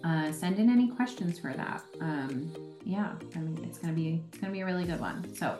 uh, 0.04 0.32
send 0.32 0.58
in 0.58 0.70
any 0.70 0.88
questions 0.88 1.38
for 1.38 1.52
that. 1.52 1.82
Um, 2.00 2.52
yeah, 2.84 3.12
I 3.34 3.38
mean, 3.38 3.64
it's 3.64 3.78
gonna 3.78 3.92
be 3.92 4.22
it's 4.28 4.38
gonna 4.38 4.52
be 4.52 4.60
a 4.60 4.66
really 4.66 4.84
good 4.84 5.00
one. 5.00 5.32
So 5.34 5.58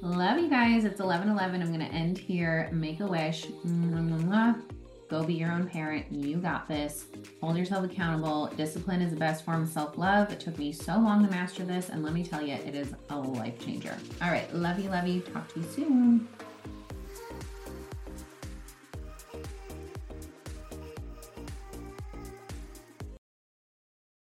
love 0.00 0.38
you 0.38 0.48
guys. 0.48 0.84
It's 0.84 1.00
11 1.00 1.28
11. 1.28 1.62
I'm 1.62 1.70
gonna 1.70 1.84
end 1.84 2.18
here. 2.18 2.68
Make 2.72 3.00
a 3.00 3.06
wish. 3.06 3.46
Go 5.08 5.24
be 5.24 5.34
your 5.34 5.50
own 5.50 5.66
parent. 5.66 6.06
You 6.10 6.36
got 6.36 6.68
this. 6.68 7.06
Hold 7.40 7.56
yourself 7.56 7.84
accountable. 7.84 8.48
Discipline 8.56 9.00
is 9.00 9.10
the 9.10 9.16
best 9.16 9.42
form 9.44 9.62
of 9.62 9.68
self 9.68 9.96
love. 9.96 10.30
It 10.30 10.40
took 10.40 10.58
me 10.58 10.70
so 10.70 10.98
long 10.98 11.24
to 11.24 11.30
master 11.30 11.64
this, 11.64 11.88
and 11.88 12.02
let 12.02 12.12
me 12.12 12.22
tell 12.22 12.42
you, 12.42 12.54
it 12.54 12.74
is 12.74 12.92
a 13.08 13.16
life 13.16 13.58
changer. 13.64 13.96
All 14.20 14.30
right, 14.30 14.52
love 14.54 14.78
you, 14.78 14.90
love 14.90 15.06
you. 15.06 15.20
Talk 15.20 15.52
to 15.54 15.60
you 15.60 15.66
soon. 15.66 16.28